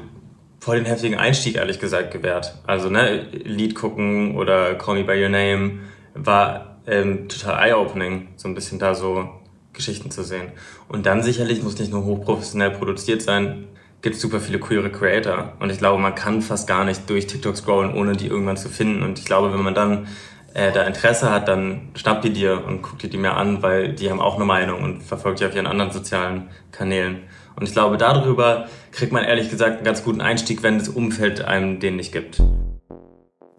[0.66, 2.56] voll den heftigen Einstieg, ehrlich gesagt, gewährt.
[2.66, 5.78] Also, ne, Lied gucken oder Call Me By Your Name
[6.14, 9.28] war ähm, total eye-opening, so ein bisschen da so
[9.72, 10.48] Geschichten zu sehen.
[10.88, 13.68] Und dann sicherlich muss nicht nur hochprofessionell produziert sein,
[14.02, 15.52] gibt super viele queere Creator.
[15.60, 18.68] Und ich glaube, man kann fast gar nicht durch TikTok scrollen, ohne die irgendwann zu
[18.68, 19.04] finden.
[19.04, 20.08] Und ich glaube, wenn man dann
[20.56, 23.92] äh, da Interesse hat, dann schnappt die dir und guckt dir die mehr an, weil
[23.92, 27.24] die haben auch eine Meinung und verfolgt die auf ihren anderen sozialen Kanälen.
[27.56, 31.42] Und ich glaube, darüber kriegt man ehrlich gesagt einen ganz guten Einstieg, wenn das Umfeld
[31.42, 32.42] einem den nicht gibt.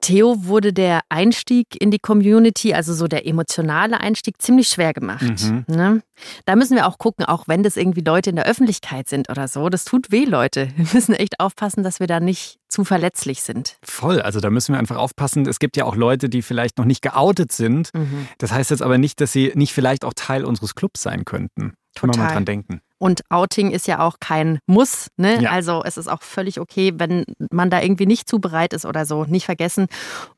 [0.07, 5.21] Theo wurde der Einstieg in die Community, also so der emotionale Einstieg, ziemlich schwer gemacht.
[5.21, 5.65] Mhm.
[5.67, 6.01] Ne?
[6.45, 9.49] Da müssen wir auch gucken, auch wenn das irgendwie Leute in der Öffentlichkeit sind oder
[9.49, 9.67] so.
[9.67, 10.69] Das tut weh, Leute.
[10.77, 13.75] Wir müssen echt aufpassen, dass wir da nicht zu verletzlich sind.
[13.83, 15.45] Voll, also da müssen wir einfach aufpassen.
[15.45, 17.93] Es gibt ja auch Leute, die vielleicht noch nicht geoutet sind.
[17.93, 18.29] Mhm.
[18.37, 21.73] Das heißt jetzt aber nicht, dass sie nicht vielleicht auch Teil unseres Clubs sein könnten.
[21.95, 22.15] Total.
[22.15, 22.81] Wir mal dran denken.
[22.99, 25.07] Und Outing ist ja auch kein Muss.
[25.17, 25.41] Ne?
[25.41, 25.51] Ja.
[25.51, 29.05] Also es ist auch völlig okay, wenn man da irgendwie nicht zu bereit ist oder
[29.05, 29.25] so.
[29.25, 29.87] Nicht vergessen.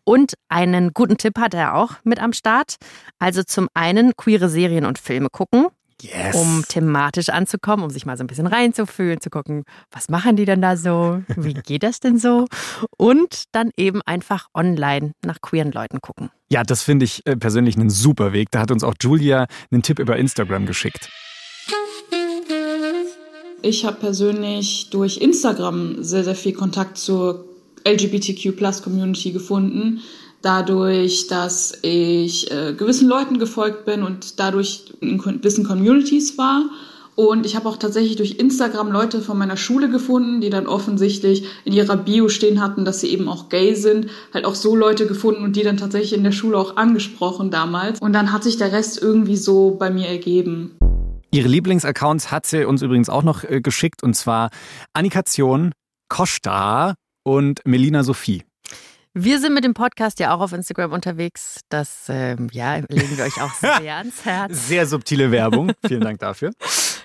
[0.04, 2.76] Und einen guten Tipp hat er auch mit am Start.
[3.18, 5.68] Also zum einen queere Serien und Filme gucken.
[6.02, 6.34] Yes.
[6.34, 10.46] um thematisch anzukommen, um sich mal so ein bisschen reinzufühlen, zu gucken, was machen die
[10.46, 12.48] denn da so, wie geht das denn so
[12.98, 16.30] und dann eben einfach online nach queeren Leuten gucken.
[16.50, 18.50] Ja, das finde ich äh, persönlich einen super Weg.
[18.52, 21.10] Da hat uns auch Julia einen Tipp über Instagram geschickt.
[23.62, 27.46] Ich habe persönlich durch Instagram sehr, sehr viel Kontakt zur
[27.86, 30.02] LGBTQ-Plus-Community gefunden.
[30.42, 36.70] Dadurch, dass ich äh, gewissen Leuten gefolgt bin und dadurch in gewissen Communities war.
[37.16, 41.44] Und ich habe auch tatsächlich durch Instagram Leute von meiner Schule gefunden, die dann offensichtlich
[41.66, 44.08] in ihrer Bio stehen hatten, dass sie eben auch gay sind.
[44.34, 48.00] Halt auch so Leute gefunden und die dann tatsächlich in der Schule auch angesprochen damals.
[48.00, 50.78] Und dann hat sich der Rest irgendwie so bei mir ergeben.
[51.32, 54.50] Ihre Lieblingsaccounts hat sie uns übrigens auch noch äh, geschickt und zwar
[54.94, 55.74] Annikation,
[56.08, 58.44] Costa und Melina Sophie.
[59.14, 61.60] Wir sind mit dem Podcast ja auch auf Instagram unterwegs.
[61.70, 64.68] Das ähm, ja, legen wir euch auch sehr ans Herz.
[64.68, 65.72] Sehr subtile Werbung.
[65.86, 66.52] Vielen Dank dafür.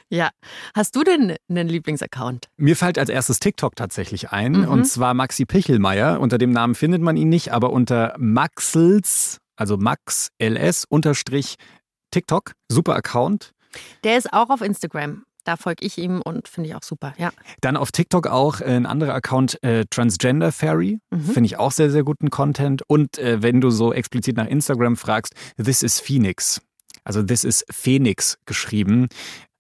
[0.09, 0.31] Ja.
[0.75, 2.49] Hast du denn einen Lieblingsaccount?
[2.57, 4.53] Mir fällt als erstes TikTok tatsächlich ein.
[4.53, 4.69] Mhm.
[4.69, 6.21] Und zwar Maxi Pichelmeier.
[6.21, 11.57] Unter dem Namen findet man ihn nicht, aber unter Maxels, also Max LS unterstrich
[12.11, 12.53] TikTok.
[12.71, 13.54] Super Account.
[14.05, 15.25] Der ist auch auf Instagram.
[15.45, 17.31] Da folge ich ihm und finde ich auch super, ja.
[17.61, 21.01] Dann auf TikTok auch äh, ein anderer Account, äh, Transgender Fairy.
[21.11, 21.21] Mhm.
[21.21, 22.83] Finde ich auch sehr, sehr guten Content.
[22.87, 26.63] Und äh, wenn du so explizit nach Instagram fragst, This is Phoenix.
[27.05, 29.09] Also This is Phoenix geschrieben.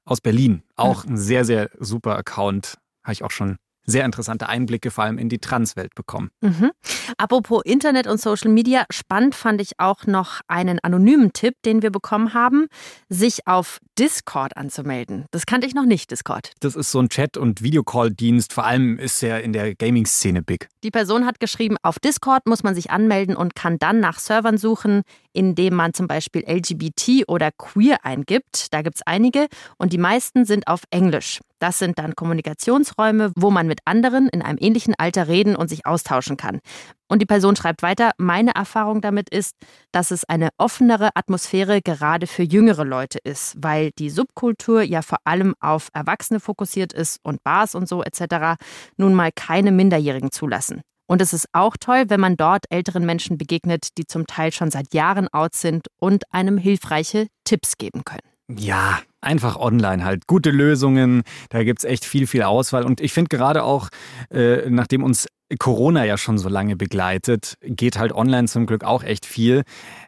[0.06, 0.62] Aus Berlin.
[0.76, 2.78] Auch ein sehr, sehr super Account.
[3.04, 6.30] Habe ich auch schon sehr interessante Einblicke vor allem in die Transwelt bekommen.
[6.40, 6.70] Mhm.
[7.18, 11.90] Apropos Internet und Social Media, spannend fand ich auch noch einen anonymen Tipp, den wir
[11.90, 12.66] bekommen haben,
[13.08, 15.26] sich auf Discord anzumelden.
[15.30, 16.52] Das kannte ich noch nicht, Discord.
[16.60, 20.68] Das ist so ein Chat- und Videocall-Dienst, vor allem ist er in der Gaming-Szene big.
[20.82, 24.58] Die Person hat geschrieben, auf Discord muss man sich anmelden und kann dann nach Servern
[24.58, 25.02] suchen,
[25.34, 28.72] indem man zum Beispiel LGBT oder queer eingibt.
[28.72, 31.40] Da gibt es einige und die meisten sind auf Englisch.
[31.58, 35.86] Das sind dann Kommunikationsräume, wo man mit anderen in einem ähnlichen Alter reden und sich
[35.86, 36.60] austauschen kann.
[37.08, 39.54] Und die Person schreibt weiter, meine Erfahrung damit ist,
[39.92, 45.18] dass es eine offenere Atmosphäre gerade für jüngere Leute ist, weil die Subkultur ja vor
[45.24, 48.60] allem auf Erwachsene fokussiert ist und Bars und so etc.
[48.96, 50.82] nun mal keine Minderjährigen zulassen.
[51.06, 54.70] Und es ist auch toll, wenn man dort älteren Menschen begegnet, die zum Teil schon
[54.70, 58.22] seit Jahren out sind und einem hilfreiche Tipps geben können.
[58.48, 60.26] Ja, einfach online halt.
[60.26, 62.84] Gute Lösungen, da gibt es echt viel, viel Auswahl.
[62.84, 63.88] Und ich finde gerade auch,
[64.30, 65.26] äh, nachdem uns
[65.58, 69.62] Corona ja schon so lange begleitet, geht halt online zum Glück auch echt viel.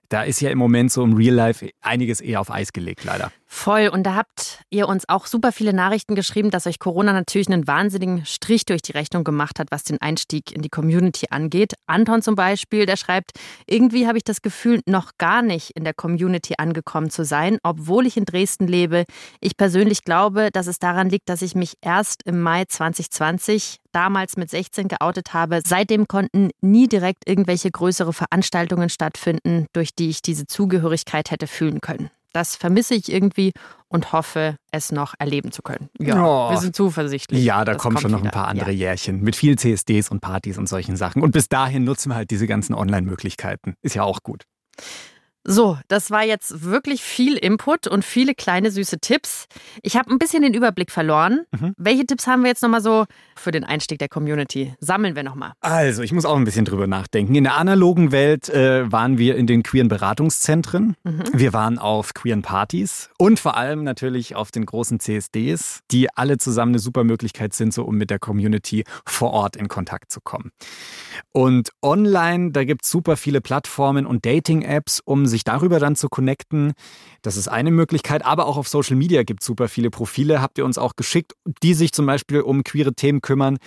[0.09, 3.33] Da ist ja im Moment so im Real Life einiges eher auf Eis gelegt, leider.
[3.49, 3.88] Voll.
[3.88, 7.66] Und da habt ihr uns auch super viele Nachrichten geschrieben, dass euch Corona natürlich einen
[7.66, 11.75] wahnsinnigen Strich durch die Rechnung gemacht hat, was den Einstieg in die Community angeht.
[11.87, 13.31] Anton zum Beispiel, der schreibt,
[13.66, 18.07] irgendwie habe ich das Gefühl, noch gar nicht in der Community angekommen zu sein, obwohl
[18.07, 19.05] ich in Dresden lebe.
[19.40, 24.37] Ich persönlich glaube, dass es daran liegt, dass ich mich erst im Mai 2020 damals
[24.37, 25.62] mit 16 geoutet habe.
[25.64, 31.81] Seitdem konnten nie direkt irgendwelche größere Veranstaltungen stattfinden, durch die ich diese Zugehörigkeit hätte fühlen
[31.81, 32.11] können.
[32.33, 33.53] Das vermisse ich irgendwie
[33.89, 35.89] und hoffe, es noch erleben zu können.
[35.99, 36.51] Ja, oh.
[36.51, 37.43] wir sind zuversichtlich.
[37.43, 38.29] Ja, da kommen schon noch wieder.
[38.29, 38.91] ein paar andere ja.
[38.91, 41.23] Jährchen mit viel CSDs und Partys und solchen Sachen.
[41.23, 43.75] Und bis dahin nutzen wir halt diese ganzen Online-Möglichkeiten.
[43.81, 44.45] Ist ja auch gut.
[45.49, 49.47] So, das war jetzt wirklich viel Input und viele kleine süße Tipps.
[49.81, 51.43] Ich habe ein bisschen den Überblick verloren.
[51.53, 51.73] Mhm.
[51.77, 53.05] Welche Tipps haben wir jetzt nochmal so
[53.37, 54.75] für den Einstieg der Community?
[54.81, 55.53] Sammeln wir nochmal.
[55.61, 57.37] Also, ich muss auch ein bisschen drüber nachdenken.
[57.37, 60.97] In der analogen Welt äh, waren wir in den queeren Beratungszentren.
[61.05, 61.23] Mhm.
[61.33, 66.39] Wir waren auf queeren Partys und vor allem natürlich auf den großen CSDs, die alle
[66.39, 70.21] zusammen eine super Möglichkeit sind, so um mit der Community vor Ort in Kontakt zu
[70.21, 70.51] kommen.
[71.31, 75.96] Und online, da gibt es super viele Plattformen und Dating-Apps, um sich sich darüber dann
[75.96, 76.72] zu connecten.
[77.22, 80.59] Das ist eine Möglichkeit, aber auch auf Social Media gibt es super viele Profile, habt
[80.59, 83.59] ihr uns auch geschickt, die sich zum Beispiel um queere Themen kümmern.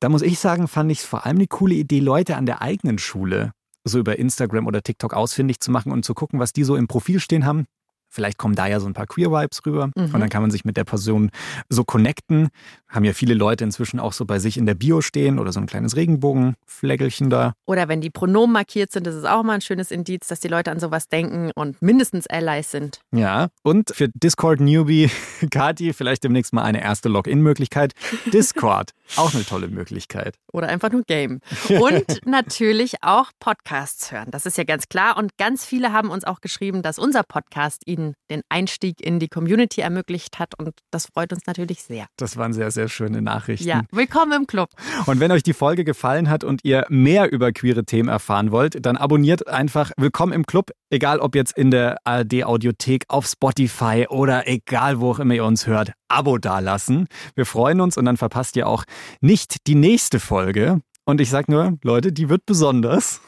[0.00, 2.62] Da muss ich sagen, fand ich es vor allem eine coole Idee, Leute an der
[2.62, 3.52] eigenen Schule
[3.84, 6.88] so über Instagram oder TikTok ausfindig zu machen und zu gucken, was die so im
[6.88, 7.66] Profil stehen haben.
[8.14, 10.14] Vielleicht kommen da ja so ein paar Queer-Vibes rüber mhm.
[10.14, 11.32] und dann kann man sich mit der Person
[11.68, 12.48] so connecten.
[12.88, 15.58] Haben ja viele Leute inzwischen auch so bei sich in der Bio stehen oder so
[15.58, 17.54] ein kleines Regenbogenfläggelchen da.
[17.66, 20.46] Oder wenn die Pronomen markiert sind, das ist auch mal ein schönes Indiz, dass die
[20.46, 23.00] Leute an sowas denken und mindestens Allies sind.
[23.12, 25.10] Ja, und für Discord-Newbie,
[25.50, 27.94] Kati, vielleicht demnächst mal eine erste Login-Möglichkeit.
[28.32, 30.36] Discord, auch eine tolle Möglichkeit.
[30.52, 31.40] Oder einfach nur Game.
[31.68, 34.30] Und natürlich auch Podcasts hören.
[34.30, 35.16] Das ist ja ganz klar.
[35.16, 39.28] Und ganz viele haben uns auch geschrieben, dass unser Podcast ihnen den Einstieg in die
[39.28, 40.52] Community ermöglicht hat.
[40.58, 42.06] Und das freut uns natürlich sehr.
[42.16, 43.66] Das waren sehr, sehr schöne Nachrichten.
[43.66, 44.68] Ja, willkommen im Club.
[45.06, 48.84] Und wenn euch die Folge gefallen hat und ihr mehr über queere Themen erfahren wollt,
[48.84, 54.46] dann abonniert einfach Willkommen im Club, egal ob jetzt in der ARD-Audiothek, auf Spotify oder
[54.46, 55.92] egal wo auch immer ihr uns hört.
[56.08, 57.06] Abo dalassen.
[57.34, 58.84] Wir freuen uns und dann verpasst ihr auch
[59.20, 60.80] nicht die nächste Folge.
[61.06, 63.20] Und ich sag nur, Leute, die wird besonders.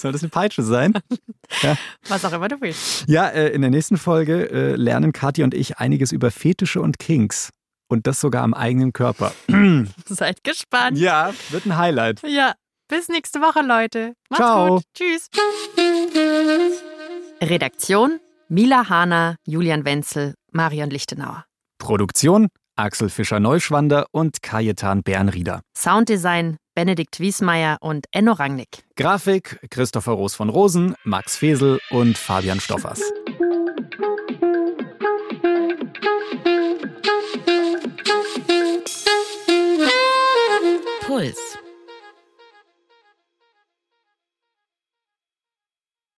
[0.00, 0.94] Soll das eine Peitsche sein?
[1.62, 1.76] Ja.
[2.06, 3.08] Was auch immer du willst.
[3.08, 7.00] Ja, äh, in der nächsten Folge äh, lernen Kathi und ich einiges über Fetische und
[7.00, 7.50] Kinks.
[7.88, 9.32] Und das sogar am eigenen Körper.
[10.06, 10.96] Seid gespannt.
[10.96, 12.22] Ja, wird ein Highlight.
[12.22, 12.54] Ja,
[12.86, 14.14] bis nächste Woche, Leute.
[14.28, 14.68] Macht's Ciao.
[14.76, 14.84] gut.
[14.96, 15.28] Tschüss.
[17.42, 21.44] Redaktion Mila Hahner, Julian Wenzel, Marion Lichtenauer.
[21.78, 25.60] Produktion Axel Fischer-Neuschwander und Kajetan Bernrieder.
[25.76, 28.84] Sounddesign Benedikt Wiesmeier und Enno Rangnick.
[28.96, 33.02] Grafik Christopher Roos von Rosen, Max Fesel und Fabian Stoffers.
[41.06, 41.49] Puls.